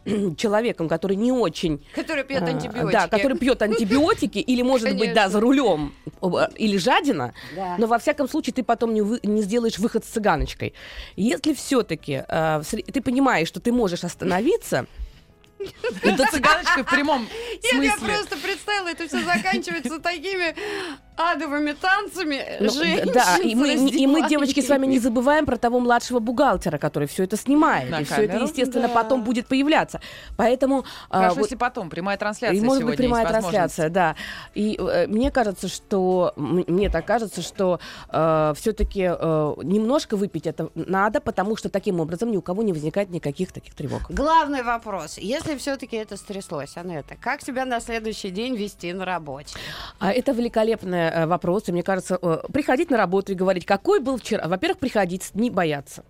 человеком, 0.36 0.88
который 0.88 1.16
не 1.16 1.32
очень... 1.32 1.84
Который 1.94 2.24
пьет 2.24 2.42
а, 2.42 2.46
антибиотики. 2.46 2.92
Да, 2.92 3.08
который 3.08 3.36
пьет 3.38 3.60
антибиотики, 3.62 4.38
или, 4.38 4.62
может 4.62 4.96
быть, 4.96 5.12
да, 5.14 5.28
за 5.28 5.40
рулем, 5.40 5.92
оба- 6.20 6.50
или 6.56 6.76
жадина, 6.76 7.34
Да. 7.54 7.76
но 7.78 7.86
во 7.86 7.98
всяком 7.98 8.28
случае 8.28 8.54
ты 8.54 8.62
потом 8.62 8.94
не, 8.94 9.02
вы- 9.02 9.20
не 9.22 9.42
сделаешь 9.42 9.78
выход 9.78 10.04
с 10.04 10.08
цыганочкой. 10.08 10.74
Если 11.16 11.54
все-таки 11.54 12.22
ты 12.92 13.00
понимаешь, 13.02 13.48
что 13.48 13.60
ты 13.60 13.72
можешь 13.72 14.04
остановиться, 14.04 14.86
Это 16.02 16.24
цыганочка 16.30 16.84
в 16.84 16.90
прямом 16.90 17.22
Нет, 17.22 17.82
я 17.82 17.96
смысле. 17.96 18.14
просто 18.14 18.36
представила, 18.36 18.88
это 18.88 19.08
все 19.08 19.22
заканчивается 19.24 19.98
такими 20.00 20.54
адовыми 21.16 21.72
танцами 21.72 22.42
Ну, 22.60 22.70
женщин 22.70 23.10
да, 23.12 23.38
и 23.42 23.54
мы, 23.54 23.74
и 23.74 24.06
мы, 24.06 24.28
девочки, 24.28 24.60
с 24.60 24.68
вами 24.68 24.86
не 24.86 24.98
забываем 24.98 25.46
про 25.46 25.56
того 25.56 25.80
младшего 25.80 26.18
бухгалтера, 26.18 26.78
который 26.78 27.08
все 27.08 27.24
это 27.24 27.36
снимает. 27.36 27.90
На 27.90 28.00
и 28.00 28.04
все 28.04 28.22
это, 28.22 28.28
камеру? 28.34 28.46
естественно, 28.46 28.88
Да. 28.88 28.94
потом 28.94 29.22
будет 29.24 29.46
появляться. 29.46 30.00
Поэтому... 30.36 30.84
а, 31.10 31.18
Хорошо, 31.18 31.34
вот- 31.36 31.44
если 31.44 31.56
потом. 31.56 31.90
Прямая 31.90 32.16
трансляция 32.16 32.56
И 32.56 32.60
может 32.60 32.80
сегодня 32.80 32.86
быть 32.86 32.96
прямая 32.98 33.26
трансляция, 33.26 33.88
да. 33.88 34.16
И 34.54 34.76
э, 34.78 35.06
мне 35.06 35.30
кажется, 35.30 35.68
что 35.68 36.32
мне 36.36 36.90
так 36.90 37.06
кажется, 37.06 37.42
что 37.42 37.80
все-таки 38.56 39.00
немножко 39.64 40.16
выпить 40.16 40.46
это 40.46 40.70
надо, 40.74 41.20
потому 41.20 41.56
что 41.56 41.68
таким 41.68 42.00
образом 42.00 42.30
ни 42.30 42.36
у 42.36 42.42
кого 42.42 42.62
не 42.62 42.72
возникает 42.72 43.10
никаких 43.10 43.52
таких 43.52 43.74
тревог. 43.74 44.02
Главный 44.10 44.62
вопрос. 44.62 45.18
Если 45.18 45.56
все-таки 45.56 45.96
это 45.96 46.16
стряслось, 46.16 46.76
Анетта, 46.76 47.16
как 47.20 47.40
себя 47.42 47.64
на 47.64 47.80
следующий 47.80 48.30
день 48.30 48.56
вести 48.56 48.92
на 48.92 49.04
работе? 49.04 49.56
А 49.98 50.12
это 50.12 50.32
великолепный 50.32 51.05
э, 51.10 51.26
вопрос, 51.26 51.68
и 51.68 51.72
мне 51.72 51.82
кажется, 51.82 52.18
э, 52.20 52.38
приходить 52.52 52.90
на 52.90 52.96
работу 52.96 53.32
и 53.32 53.34
говорить, 53.34 53.66
какой 53.66 54.00
был 54.00 54.18
вчера. 54.18 54.46
Во-первых, 54.48 54.78
приходить, 54.78 55.30
не 55.34 55.50
бояться. 55.50 56.04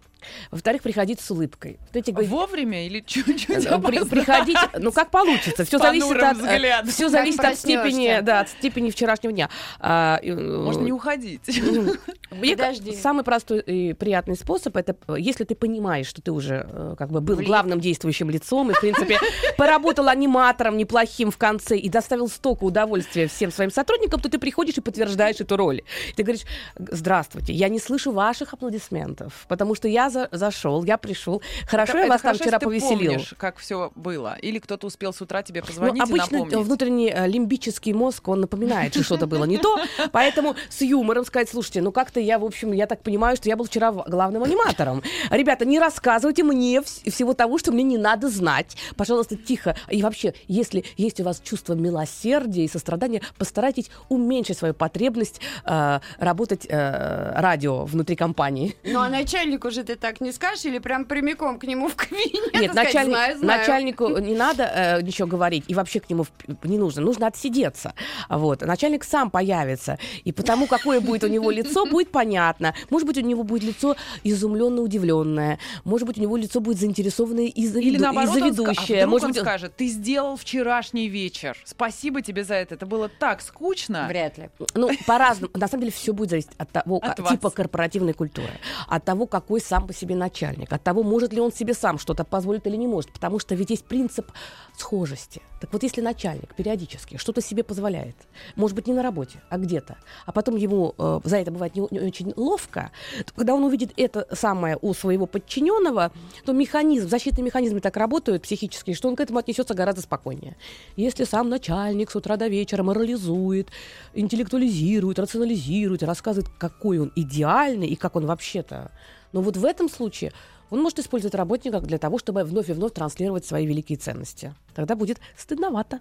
Во-вторых, 0.50 0.82
приходить 0.82 1.20
с 1.20 1.30
улыбкой. 1.30 1.78
Вот 1.86 1.96
эти 1.96 2.10
говорить, 2.10 2.30
Вовремя 2.30 2.86
или 2.86 3.00
чуть-чуть 3.00 3.66
э, 3.66 3.78
при- 3.78 4.04
приходить, 4.04 4.56
ну 4.78 4.92
как 4.92 5.10
получится, 5.10 5.64
все 5.64 5.78
зависит 5.78 6.16
от, 6.16 6.36
э, 6.38 6.42
взглядом. 6.42 6.90
все 6.90 7.08
зависит 7.08 7.40
от 7.40 7.56
степени, 7.56 8.20
да, 8.20 8.40
от 8.40 8.48
степени 8.48 8.90
вчерашнего 8.90 9.32
дня. 9.32 9.50
А, 9.78 10.18
э, 10.22 10.34
Можно 10.34 10.82
не 10.82 10.92
уходить. 10.92 11.42
Мне 12.30 12.56
Подожди. 12.56 12.94
Самый 12.96 13.24
простой 13.24 13.60
и 13.60 13.92
приятный 13.92 14.36
способ 14.36 14.76
это 14.76 14.96
если 15.16 15.44
ты 15.44 15.54
понимаешь, 15.54 16.06
что 16.06 16.22
ты 16.22 16.32
уже 16.32 16.94
как 16.98 17.10
бы 17.10 17.20
был 17.20 17.36
Влип. 17.36 17.46
главным 17.46 17.80
действующим 17.80 18.30
лицом 18.30 18.70
и, 18.70 18.74
в 18.74 18.80
принципе, 18.80 19.18
поработал 19.56 20.08
аниматором 20.08 20.76
неплохим 20.76 21.30
в 21.30 21.36
конце 21.38 21.76
и 21.76 21.88
доставил 21.88 22.28
столько 22.28 22.64
удовольствия 22.64 23.28
всем 23.28 23.52
своим 23.52 23.70
сотрудникам, 23.70 24.20
то 24.20 24.28
ты 24.28 24.38
приходишь 24.38 24.76
и 24.76 24.80
подтверждаешь 24.80 25.40
эту 25.40 25.56
роль. 25.56 25.82
Ты 26.16 26.22
говоришь, 26.22 26.44
здравствуйте, 26.76 27.52
я 27.52 27.68
не 27.68 27.78
слышу 27.78 28.12
ваших 28.12 28.54
аплодисментов, 28.54 29.46
потому 29.48 29.74
что 29.74 29.88
я 29.88 30.05
за- 30.10 30.28
зашел, 30.32 30.84
я 30.84 30.96
пришел. 30.98 31.42
Хорошо, 31.68 31.92
Это- 31.92 31.98
я 31.98 32.04
это 32.04 32.12
вас 32.12 32.20
там 32.22 32.28
хорошо, 32.30 32.44
вчера 32.44 32.56
если 32.56 32.58
ты 32.58 32.66
повеселил. 32.66 33.10
помнишь, 33.12 33.34
как 33.38 33.56
все 33.58 33.90
было. 33.94 34.36
Или 34.42 34.58
кто-то 34.58 34.86
успел 34.86 35.12
с 35.12 35.20
утра 35.20 35.42
тебе 35.42 35.60
Ну, 35.60 35.66
позвонить 35.66 35.96
и 35.96 36.00
обычно 36.02 36.38
напомнить. 36.38 36.66
внутренний 36.66 37.10
э, 37.14 37.26
лимбический 37.26 37.92
мозг, 37.92 38.28
он 38.28 38.40
напоминает, 38.40 38.94
что 38.94 39.02
что-то 39.02 39.26
было 39.26 39.44
не 39.44 39.58
то. 39.58 39.78
Поэтому 40.12 40.54
с 40.68 40.80
юмором 40.82 41.24
сказать, 41.24 41.48
слушайте, 41.48 41.82
ну 41.82 41.92
как-то 41.92 42.20
я, 42.20 42.38
в 42.38 42.44
общем, 42.44 42.72
я 42.72 42.86
так 42.86 43.02
понимаю, 43.02 43.36
что 43.36 43.48
я 43.48 43.56
был 43.56 43.64
вчера 43.66 43.92
главным 43.92 44.42
аниматором. 44.42 45.02
Ребята, 45.30 45.64
не 45.64 45.78
рассказывайте 45.78 46.42
мне 46.44 46.78
вс- 46.78 47.10
всего 47.10 47.34
того, 47.34 47.58
что 47.58 47.72
мне 47.72 47.82
не 47.82 47.98
надо 47.98 48.28
знать. 48.28 48.76
Пожалуйста, 48.96 49.36
тихо. 49.36 49.76
И 49.90 50.02
вообще, 50.02 50.34
если 50.48 50.84
есть 50.96 51.20
у 51.20 51.24
вас 51.24 51.40
чувство 51.42 51.74
милосердия 51.74 52.64
и 52.64 52.68
сострадания, 52.68 53.22
постарайтесь 53.38 53.90
уменьшить 54.08 54.58
свою 54.58 54.74
потребность 54.74 55.40
э, 55.64 56.00
работать 56.18 56.66
э, 56.68 57.32
радио 57.40 57.84
внутри 57.84 58.16
компании. 58.16 58.76
Ну, 58.84 59.00
а 59.00 59.08
начальнику 59.08 59.70
же 59.70 59.82
ты 59.84 59.95
так 59.96 60.20
не 60.20 60.32
скажешь 60.32 60.64
или 60.64 60.78
прям 60.78 61.04
прямиком 61.04 61.58
к 61.58 61.64
нему 61.64 61.88
в 61.88 61.96
кабинет? 61.96 62.54
и 62.54 62.58
Нет, 62.58 62.72
сказать, 62.72 62.94
начальник- 62.94 63.10
«Знаю, 63.14 63.38
знаю». 63.38 63.60
начальнику 63.60 64.18
не 64.18 64.34
надо 64.34 64.64
э, 64.64 65.02
ничего 65.02 65.26
говорить, 65.28 65.64
и 65.68 65.74
вообще 65.74 66.00
к 66.00 66.08
нему 66.10 66.24
в- 66.24 66.66
не 66.68 66.78
нужно. 66.78 67.02
Нужно 67.02 67.26
отсидеться. 67.26 67.94
Вот. 68.28 68.62
Начальник 68.62 69.04
сам 69.04 69.30
появится. 69.30 69.98
И 70.24 70.32
потому, 70.32 70.66
какое 70.66 71.00
будет 71.00 71.24
у 71.24 71.28
него 71.28 71.50
лицо, 71.50 71.86
будет 71.86 72.10
понятно. 72.10 72.74
Может 72.90 73.06
быть, 73.08 73.18
у 73.18 73.20
него 73.22 73.42
будет 73.42 73.62
лицо 73.62 73.96
изумленно 74.24 74.80
удивленное. 74.82 75.58
Может 75.84 76.06
быть, 76.06 76.18
у 76.18 76.20
него 76.22 76.36
лицо 76.36 76.60
будет 76.60 76.78
заинтересованное 76.78 77.46
и, 77.46 77.66
заведу- 77.66 77.80
Или 77.80 77.96
и 77.96 78.00
наоборот, 78.00 78.28
он 78.30 78.36
ска- 78.36 78.38
а 78.38 78.52
заведущее. 78.54 78.96
вдруг 78.98 79.10
Может 79.12 79.24
он 79.26 79.32
быть, 79.32 79.40
скажет, 79.42 79.76
ты 79.76 79.86
сделал 79.88 80.36
вчерашний 80.36 81.08
вечер. 81.08 81.56
Спасибо 81.64 82.22
тебе 82.22 82.44
за 82.44 82.54
это. 82.54 82.74
Это 82.74 82.86
было 82.86 83.08
так 83.08 83.40
скучно. 83.40 84.06
Вряд 84.08 84.38
ли. 84.38 84.50
Ну, 84.74 84.90
по-разному. 85.06 85.50
На 85.54 85.68
самом 85.68 85.82
деле 85.82 85.92
все 85.92 86.12
будет 86.12 86.30
зависеть 86.30 86.50
от 86.58 86.70
того, 86.70 86.96
От 87.02 87.20
а, 87.20 87.22
типа 87.30 87.50
корпоративной 87.50 88.12
культуры, 88.12 88.50
от 88.88 89.04
того, 89.04 89.26
какой 89.26 89.60
сам 89.60 89.85
по 89.86 89.92
себе 89.92 90.14
начальник, 90.14 90.72
от 90.72 90.82
того, 90.82 91.02
может 91.02 91.32
ли 91.32 91.40
он 91.40 91.52
себе 91.52 91.74
сам 91.74 91.98
что-то 91.98 92.24
позволить 92.24 92.66
или 92.66 92.76
не 92.76 92.86
может. 92.86 93.12
Потому 93.12 93.38
что 93.38 93.54
ведь 93.54 93.70
есть 93.70 93.84
принцип 93.84 94.30
схожести. 94.76 95.42
Так 95.60 95.72
вот, 95.72 95.82
если 95.82 96.02
начальник 96.02 96.54
периодически 96.54 97.16
что-то 97.16 97.40
себе 97.40 97.62
позволяет, 97.62 98.16
может 98.56 98.76
быть, 98.76 98.86
не 98.86 98.92
на 98.92 99.02
работе, 99.02 99.40
а 99.48 99.56
где-то, 99.56 99.96
а 100.26 100.32
потом 100.32 100.56
ему 100.56 100.94
э, 100.98 101.20
за 101.24 101.38
это 101.38 101.50
бывает 101.50 101.74
не, 101.74 101.86
не 101.90 102.00
очень 102.00 102.32
ловко, 102.36 102.90
то 103.24 103.32
когда 103.34 103.54
он 103.54 103.64
увидит 103.64 103.92
это 103.96 104.26
самое 104.32 104.78
у 104.82 104.92
своего 104.92 105.26
подчиненного, 105.26 106.12
то 106.44 106.52
механизм, 106.52 107.08
защитные 107.08 107.44
механизмы 107.44 107.80
так 107.80 107.96
работают 107.96 108.42
психически, 108.42 108.92
что 108.92 109.08
он 109.08 109.16
к 109.16 109.20
этому 109.20 109.38
отнесется 109.38 109.72
гораздо 109.72 110.02
спокойнее. 110.02 110.56
Если 110.96 111.24
сам 111.24 111.48
начальник 111.48 112.10
с 112.10 112.16
утра 112.16 112.36
до 112.36 112.48
вечера 112.48 112.82
морализует, 112.82 113.70
интеллектуализирует, 114.14 115.18
рационализирует, 115.18 116.02
рассказывает, 116.02 116.50
какой 116.58 116.98
он 116.98 117.12
идеальный 117.16 117.88
и 117.88 117.96
как 117.96 118.16
он 118.16 118.26
вообще-то, 118.26 118.90
но 119.32 119.40
вот 119.40 119.56
в 119.56 119.64
этом 119.64 119.88
случае 119.88 120.32
он 120.68 120.82
может 120.82 120.98
использовать 120.98 121.34
работника 121.36 121.80
для 121.80 121.96
того, 121.98 122.18
чтобы 122.18 122.42
вновь 122.42 122.68
и 122.68 122.72
вновь 122.72 122.92
транслировать 122.92 123.46
свои 123.46 123.66
великие 123.66 123.98
ценности. 123.98 124.52
Тогда 124.74 124.96
будет 124.96 125.20
стыдновато. 125.36 126.00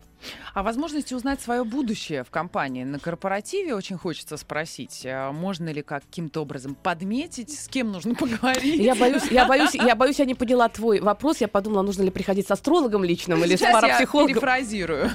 О 0.55 0.63
возможности 0.63 1.13
узнать 1.13 1.39
свое 1.39 1.63
будущее 1.63 2.23
в 2.23 2.31
компании 2.31 2.83
на 2.83 2.97
корпоративе 2.97 3.75
очень 3.75 3.97
хочется 3.97 4.37
спросить. 4.37 5.05
а 5.05 5.31
Можно 5.31 5.69
ли 5.69 5.83
каким-то 5.83 6.41
образом 6.41 6.75
подметить, 6.75 7.51
с 7.57 7.67
кем 7.67 7.91
нужно 7.91 8.15
поговорить? 8.15 8.81
Я 8.81 8.95
боюсь, 8.95 9.25
я 9.29 9.45
боюсь, 9.45 9.75
я 9.75 9.95
боюсь, 9.95 10.17
я 10.17 10.25
не 10.25 10.33
поняла 10.35 10.67
твой 10.67 10.99
вопрос. 10.99 11.41
Я 11.41 11.47
подумала, 11.47 11.83
нужно 11.83 12.01
ли 12.01 12.09
приходить 12.09 12.47
с 12.47 12.51
астрологом 12.51 13.03
личным 13.03 13.43
или 13.43 13.55
с 13.55 13.59
Сейчас 13.59 13.69
я 13.75 13.81
парапсихологом. 13.81 14.33
перефразирую. 14.33 15.11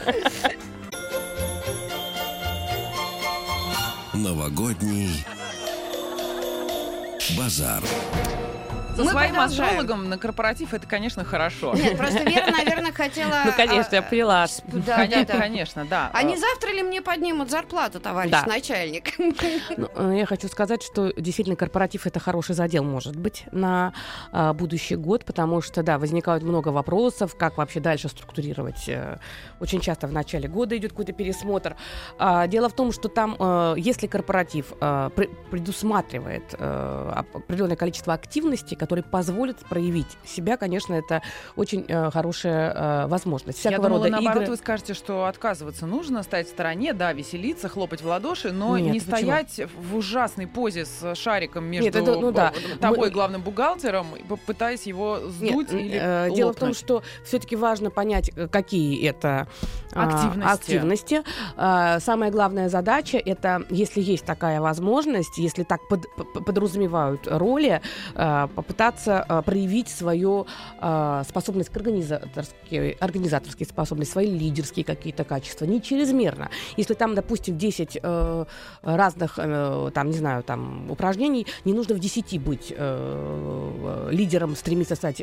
Новогодний 4.14 5.24
базар. 7.36 8.09
За 9.00 9.04
Мы 9.06 9.10
своим 9.12 9.30
продолжаем. 9.34 9.70
астрологом 9.70 10.08
на 10.08 10.18
корпоратив 10.18 10.74
это, 10.74 10.86
конечно, 10.86 11.24
хорошо. 11.24 11.74
Нет, 11.74 11.96
просто 11.96 12.22
Вера, 12.22 12.50
наверное, 12.50 12.92
хотела... 12.92 13.42
Ну, 13.46 13.52
конечно, 13.56 13.94
я 13.96 14.00
а, 14.00 14.02
поняла. 14.02 14.46
Да, 14.66 14.78
да, 14.86 14.96
Конечно, 14.96 15.24
да. 15.34 15.38
конечно, 15.40 15.84
да. 15.86 16.10
А 16.12 16.22
не 16.22 16.36
завтра 16.36 16.68
ли 16.70 16.82
мне 16.82 17.00
поднимут 17.02 17.50
зарплату, 17.50 18.00
товарищ 18.00 18.30
Да. 18.30 18.44
начальник? 18.46 19.14
Ну, 19.18 19.88
э, 19.94 20.16
Я 20.18 20.26
хочу 20.26 20.48
сказать, 20.48 20.82
что 20.82 21.12
действительно 21.16 21.56
корпоратив 21.56 22.06
это 22.06 22.20
хороший 22.20 22.54
задел 22.54 22.84
может 22.84 23.16
быть 23.16 23.44
на 23.52 23.92
а, 24.32 24.52
будущий 24.52 24.96
год, 24.96 25.24
потому 25.24 25.60
что, 25.62 25.82
да, 25.82 25.98
возникают 25.98 26.42
много 26.44 26.68
вопросов, 26.68 27.36
как 27.36 27.56
вообще 27.58 27.80
дальше 27.80 28.08
структурировать. 28.08 28.88
э, 28.88 29.18
Очень 29.60 29.80
часто 29.80 30.06
в 30.06 30.12
начале 30.12 30.48
года 30.48 30.76
идет 30.76 30.90
какой-то 30.92 31.12
пересмотр. 31.12 31.76
А, 32.18 32.46
Дело 32.46 32.68
в 32.68 32.72
том, 32.74 32.92
что 32.92 33.08
там, 33.08 33.36
э, 33.38 33.74
если 33.78 34.06
корпоратив 34.06 34.72
пре- 34.80 35.30
предусматривает 35.50 36.54
оп- 36.54 37.36
определенное 37.36 37.76
количество 37.76 38.12
активностей, 38.14 38.76
которые 38.90 39.04
позволят 39.04 39.56
проявить 39.68 40.18
себя, 40.24 40.56
конечно, 40.56 40.94
это 40.94 41.22
очень 41.54 41.84
э, 41.86 42.10
хорошая 42.10 42.72
э, 42.74 43.06
возможность. 43.06 43.58
Всякого 43.60 43.82
Я 43.84 43.88
думала, 43.88 44.04
рода 44.06 44.10
наоборот, 44.10 44.42
игры. 44.42 44.50
вы 44.50 44.56
скажете, 44.56 44.94
что 44.94 45.26
отказываться 45.26 45.86
нужно, 45.86 46.24
стоять 46.24 46.48
в 46.48 46.50
стороне, 46.50 46.92
да, 46.92 47.12
веселиться, 47.12 47.68
хлопать 47.68 48.02
в 48.02 48.06
ладоши, 48.08 48.50
но 48.50 48.76
Нет, 48.76 48.92
не 48.94 48.98
почему? 48.98 49.16
стоять 49.16 49.60
в 49.80 49.94
ужасной 49.94 50.48
позе 50.48 50.86
с 50.86 51.14
шариком 51.14 51.66
между 51.66 51.88
это, 51.88 52.02
ну 52.02 52.32
да. 52.32 52.52
э, 52.52 52.78
тобой, 52.78 52.98
Мы- 52.98 53.10
главным 53.10 53.42
бухгалтером, 53.42 54.08
пытаясь 54.44 54.82
его 54.88 55.18
Нет, 55.38 55.52
сдуть 55.52 55.72
или 55.72 56.00
э, 56.02 56.34
дело 56.34 56.52
в 56.52 56.56
том, 56.56 56.74
что 56.74 57.04
все-таки 57.24 57.54
важно 57.54 57.90
понять, 57.90 58.32
э, 58.34 58.48
какие 58.48 59.06
это 59.06 59.46
а, 59.92 60.08
Активности. 60.08 60.52
активности. 60.52 61.22
А, 61.56 62.00
Самая 62.00 62.32
главная 62.32 62.68
задача 62.68 63.18
это, 63.18 63.64
если 63.70 64.00
есть 64.00 64.24
такая 64.24 64.60
возможность, 64.60 65.38
если 65.38 65.62
так 65.62 65.80
под- 65.88 66.06
подразумевают 66.44 67.28
роли, 67.28 67.80
а, 68.16 68.48
попытаться 68.80 69.22
а, 69.22 69.42
проявить 69.42 69.88
свою 69.88 70.46
а, 70.78 71.22
способность 71.24 71.68
к 71.68 71.76
организаторской, 71.76 72.92
организаторские 72.92 73.66
способности, 73.66 74.12
свои 74.12 74.30
лидерские 74.30 74.84
какие-то 74.86 75.24
качества, 75.24 75.66
не 75.66 75.82
чрезмерно. 75.82 76.48
Если 76.78 76.94
там, 76.94 77.14
допустим, 77.14 77.58
10 77.58 77.98
э, 78.02 78.44
разных, 78.82 79.34
э, 79.36 79.90
там, 79.92 80.08
не 80.08 80.16
знаю, 80.16 80.42
там, 80.42 80.90
упражнений, 80.90 81.46
не 81.64 81.74
нужно 81.74 81.94
в 81.94 81.98
10 81.98 82.40
быть 82.40 82.72
э, 82.74 84.08
лидером, 84.10 84.56
стремиться 84.56 84.94
стать 84.94 85.22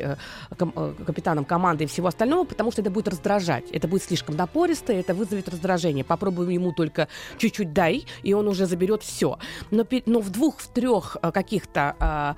капитаном 1.06 1.44
команды 1.44 1.84
и 1.84 1.86
всего 1.86 2.08
остального, 2.08 2.44
потому 2.44 2.70
что 2.70 2.82
это 2.82 2.90
будет 2.90 3.08
раздражать. 3.08 3.64
Это 3.72 3.88
будет 3.88 4.02
слишком 4.04 4.36
напористо, 4.36 4.92
это 4.92 5.14
вызовет 5.14 5.48
раздражение. 5.48 6.04
Попробуем 6.04 6.50
ему 6.50 6.72
только 6.72 7.08
чуть-чуть 7.38 7.72
дай, 7.72 8.06
и 8.22 8.34
он 8.34 8.46
уже 8.46 8.66
заберет 8.66 9.02
все. 9.02 9.38
Но, 9.70 9.84
но 10.06 10.20
в 10.20 10.30
двух, 10.30 10.60
в 10.60 10.68
трех 10.68 11.16
каких-то 11.20 11.96
а, 11.98 12.36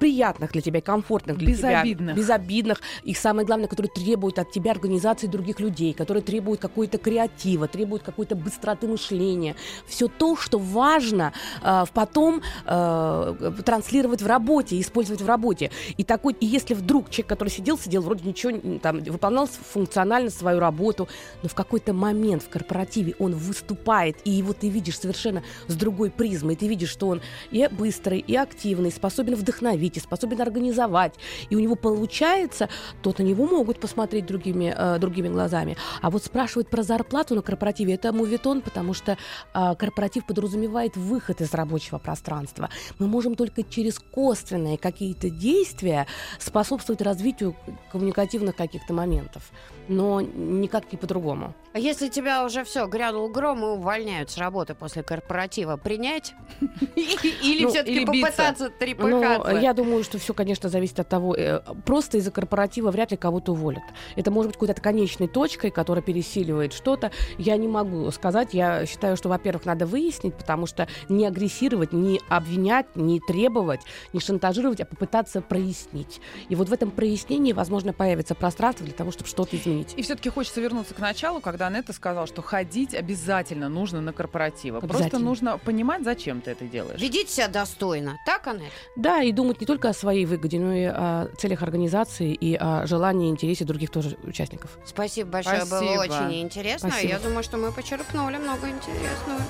приятных 0.00 0.52
для 0.52 0.62
тебя, 0.62 0.80
комфортных 0.80 1.36
для 1.36 1.50
Безобидных. 1.52 2.14
тебя, 2.14 2.14
безобидных, 2.14 2.80
и 3.04 3.14
самое 3.14 3.46
главное, 3.46 3.68
которые 3.68 3.92
требуют 3.92 4.38
от 4.38 4.50
тебя 4.50 4.72
организации 4.72 5.26
других 5.26 5.60
людей, 5.60 5.92
которые 5.92 6.22
требуют 6.22 6.60
какой-то 6.60 6.98
креатива, 6.98 7.68
требуют 7.68 8.02
какой-то 8.02 8.34
быстроты 8.34 8.88
мышления. 8.88 9.54
Все 9.86 10.08
то, 10.08 10.36
что 10.36 10.58
важно 10.58 11.32
э, 11.62 11.84
потом 11.92 12.42
э, 12.64 13.52
транслировать 13.64 14.22
в 14.22 14.26
работе, 14.26 14.80
использовать 14.80 15.20
в 15.20 15.26
работе. 15.26 15.70
И 15.98 16.02
такой, 16.02 16.34
и 16.40 16.46
если 16.46 16.74
вдруг 16.74 17.10
человек, 17.10 17.28
который 17.28 17.50
сидел, 17.50 17.78
сидел, 17.78 18.02
вроде 18.02 18.26
ничего, 18.26 18.78
там, 18.78 19.00
выполнял 19.04 19.46
функционально 19.46 20.30
свою 20.30 20.60
работу, 20.60 21.08
но 21.42 21.48
в 21.48 21.54
какой-то 21.54 21.92
момент 21.92 22.42
в 22.42 22.48
корпоративе 22.48 23.14
он 23.18 23.34
выступает, 23.34 24.16
и 24.24 24.30
его 24.30 24.54
ты 24.54 24.70
видишь 24.70 24.98
совершенно 24.98 25.42
с 25.68 25.74
другой 25.74 26.10
призмой, 26.10 26.56
ты 26.56 26.66
видишь, 26.68 26.88
что 26.88 27.08
он 27.08 27.20
и 27.50 27.68
быстрый, 27.70 28.20
и 28.20 28.34
активный, 28.34 28.90
способен 28.90 29.34
вдохновить, 29.34 29.89
и 29.96 30.00
способен 30.00 30.40
организовать, 30.40 31.14
и 31.50 31.56
у 31.56 31.60
него 31.60 31.76
получается, 31.76 32.68
то 33.02 33.14
на 33.16 33.22
него 33.22 33.46
могут 33.46 33.80
посмотреть 33.80 34.26
другими, 34.26 34.74
э, 34.76 34.98
другими 34.98 35.28
глазами. 35.28 35.76
А 36.02 36.10
вот 36.10 36.24
спрашивать 36.24 36.68
про 36.68 36.82
зарплату 36.82 37.34
на 37.34 37.42
корпоративе, 37.42 37.94
это 37.94 38.12
мувитон, 38.12 38.62
потому 38.62 38.94
что 38.94 39.16
э, 39.54 39.74
корпоратив 39.76 40.24
подразумевает 40.26 40.96
выход 40.96 41.40
из 41.40 41.54
рабочего 41.54 41.98
пространства. 41.98 42.68
Мы 42.98 43.06
можем 43.06 43.34
только 43.34 43.62
через 43.62 43.98
косвенные 43.98 44.78
какие-то 44.78 45.30
действия 45.30 46.06
способствовать 46.38 47.02
развитию 47.02 47.56
коммуникативных 47.92 48.56
каких-то 48.56 48.92
моментов, 48.92 49.50
но 49.88 50.20
никак 50.20 50.92
не 50.92 50.98
по-другому. 50.98 51.54
А 51.72 51.78
если 51.78 52.08
тебя 52.08 52.44
уже 52.44 52.64
все, 52.64 52.86
грянул 52.86 53.28
гром 53.28 53.64
и 53.64 53.68
увольняют 53.68 54.30
с 54.30 54.38
работы 54.38 54.74
после 54.74 55.02
корпоратива, 55.02 55.76
принять? 55.76 56.34
Или 56.96 57.64
Ну, 57.64 57.70
все-таки 57.70 58.04
попытаться 58.04 58.64
Ну, 58.64 58.78
трепыхаться? 58.78 59.50
Я 59.80 59.84
думаю, 59.86 60.04
что 60.04 60.18
все, 60.18 60.34
конечно, 60.34 60.68
зависит 60.68 61.00
от 61.00 61.08
того. 61.08 61.34
э, 61.34 61.60
Просто 61.84 62.18
из-за 62.18 62.30
корпоратива 62.30 62.90
вряд 62.90 63.10
ли 63.12 63.16
кого-то 63.16 63.52
уволят. 63.52 63.82
Это 64.16 64.30
может 64.30 64.48
быть 64.50 64.56
какой-то 64.56 64.80
конечной 64.80 65.26
точкой, 65.28 65.70
которая 65.70 66.02
пересиливает 66.02 66.72
что-то. 66.72 67.10
Я 67.38 67.56
не 67.56 67.66
могу 67.66 68.10
сказать. 68.10 68.52
Я 68.52 68.84
считаю, 68.86 69.16
что, 69.16 69.28
во-первых, 69.28 69.64
надо 69.64 69.86
выяснить, 69.86 70.34
потому 70.34 70.66
что 70.66 70.86
не 71.08 71.26
агрессировать, 71.26 71.92
не 71.92 72.20
обвинять, 72.28 72.94
не 72.94 73.20
требовать, 73.20 73.80
не 74.12 74.20
шантажировать, 74.20 74.80
а 74.80 74.84
попытаться 74.84 75.40
прояснить. 75.40 76.20
И 76.48 76.54
вот 76.54 76.68
в 76.68 76.72
этом 76.72 76.90
прояснении, 76.90 77.52
возможно, 77.52 77.92
появится 77.92 78.34
пространство 78.34 78.84
для 78.84 78.94
того, 78.94 79.10
чтобы 79.10 79.28
что-то 79.28 79.56
изменить. 79.56 79.94
И 79.96 80.02
все-таки 80.02 80.28
хочется 80.28 80.60
вернуться 80.60 80.94
к 80.94 80.98
началу, 80.98 81.40
когда 81.40 81.68
Анетта 81.68 81.92
сказала, 81.92 82.26
что 82.26 82.42
ходить 82.42 82.94
обязательно 82.94 83.68
нужно 83.68 84.00
на 84.00 84.12
корпоративы. 84.12 84.80
Просто 84.80 85.18
нужно 85.18 85.56
понимать, 85.58 86.04
зачем 86.04 86.40
ты 86.42 86.50
это 86.50 86.66
делаешь. 86.66 87.00
Ведите 87.00 87.32
себя 87.32 87.48
достойно. 87.48 88.18
Так, 88.26 88.46
Анет? 88.46 88.70
Да, 88.96 89.22
и 89.22 89.32
думать 89.32 89.60
не 89.60 89.66
только 89.70 89.90
о 89.90 89.92
своей 89.92 90.26
выгоде, 90.26 90.58
но 90.58 90.72
и 90.72 90.82
о 90.82 91.28
целях 91.38 91.62
организации 91.62 92.34
и 92.34 92.56
о 92.56 92.86
желании 92.88 93.28
и 93.28 93.30
интересе 93.30 93.64
других 93.64 93.90
тоже 93.90 94.16
участников. 94.24 94.76
Спасибо 94.84 95.30
большое, 95.30 95.60
было 95.60 95.64
Спасибо. 95.66 96.00
очень 96.00 96.42
интересно. 96.42 96.90
Спасибо. 96.90 97.12
Я 97.12 97.18
думаю, 97.20 97.44
что 97.44 97.56
мы 97.56 97.70
почерпнули 97.70 98.38
много 98.38 98.68
интересного. 98.68 99.40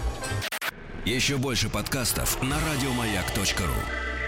Еще 1.06 1.38
больше 1.38 1.70
подкастов 1.70 2.42
на 2.42 2.56
радиомаяк.ру. 2.70 4.19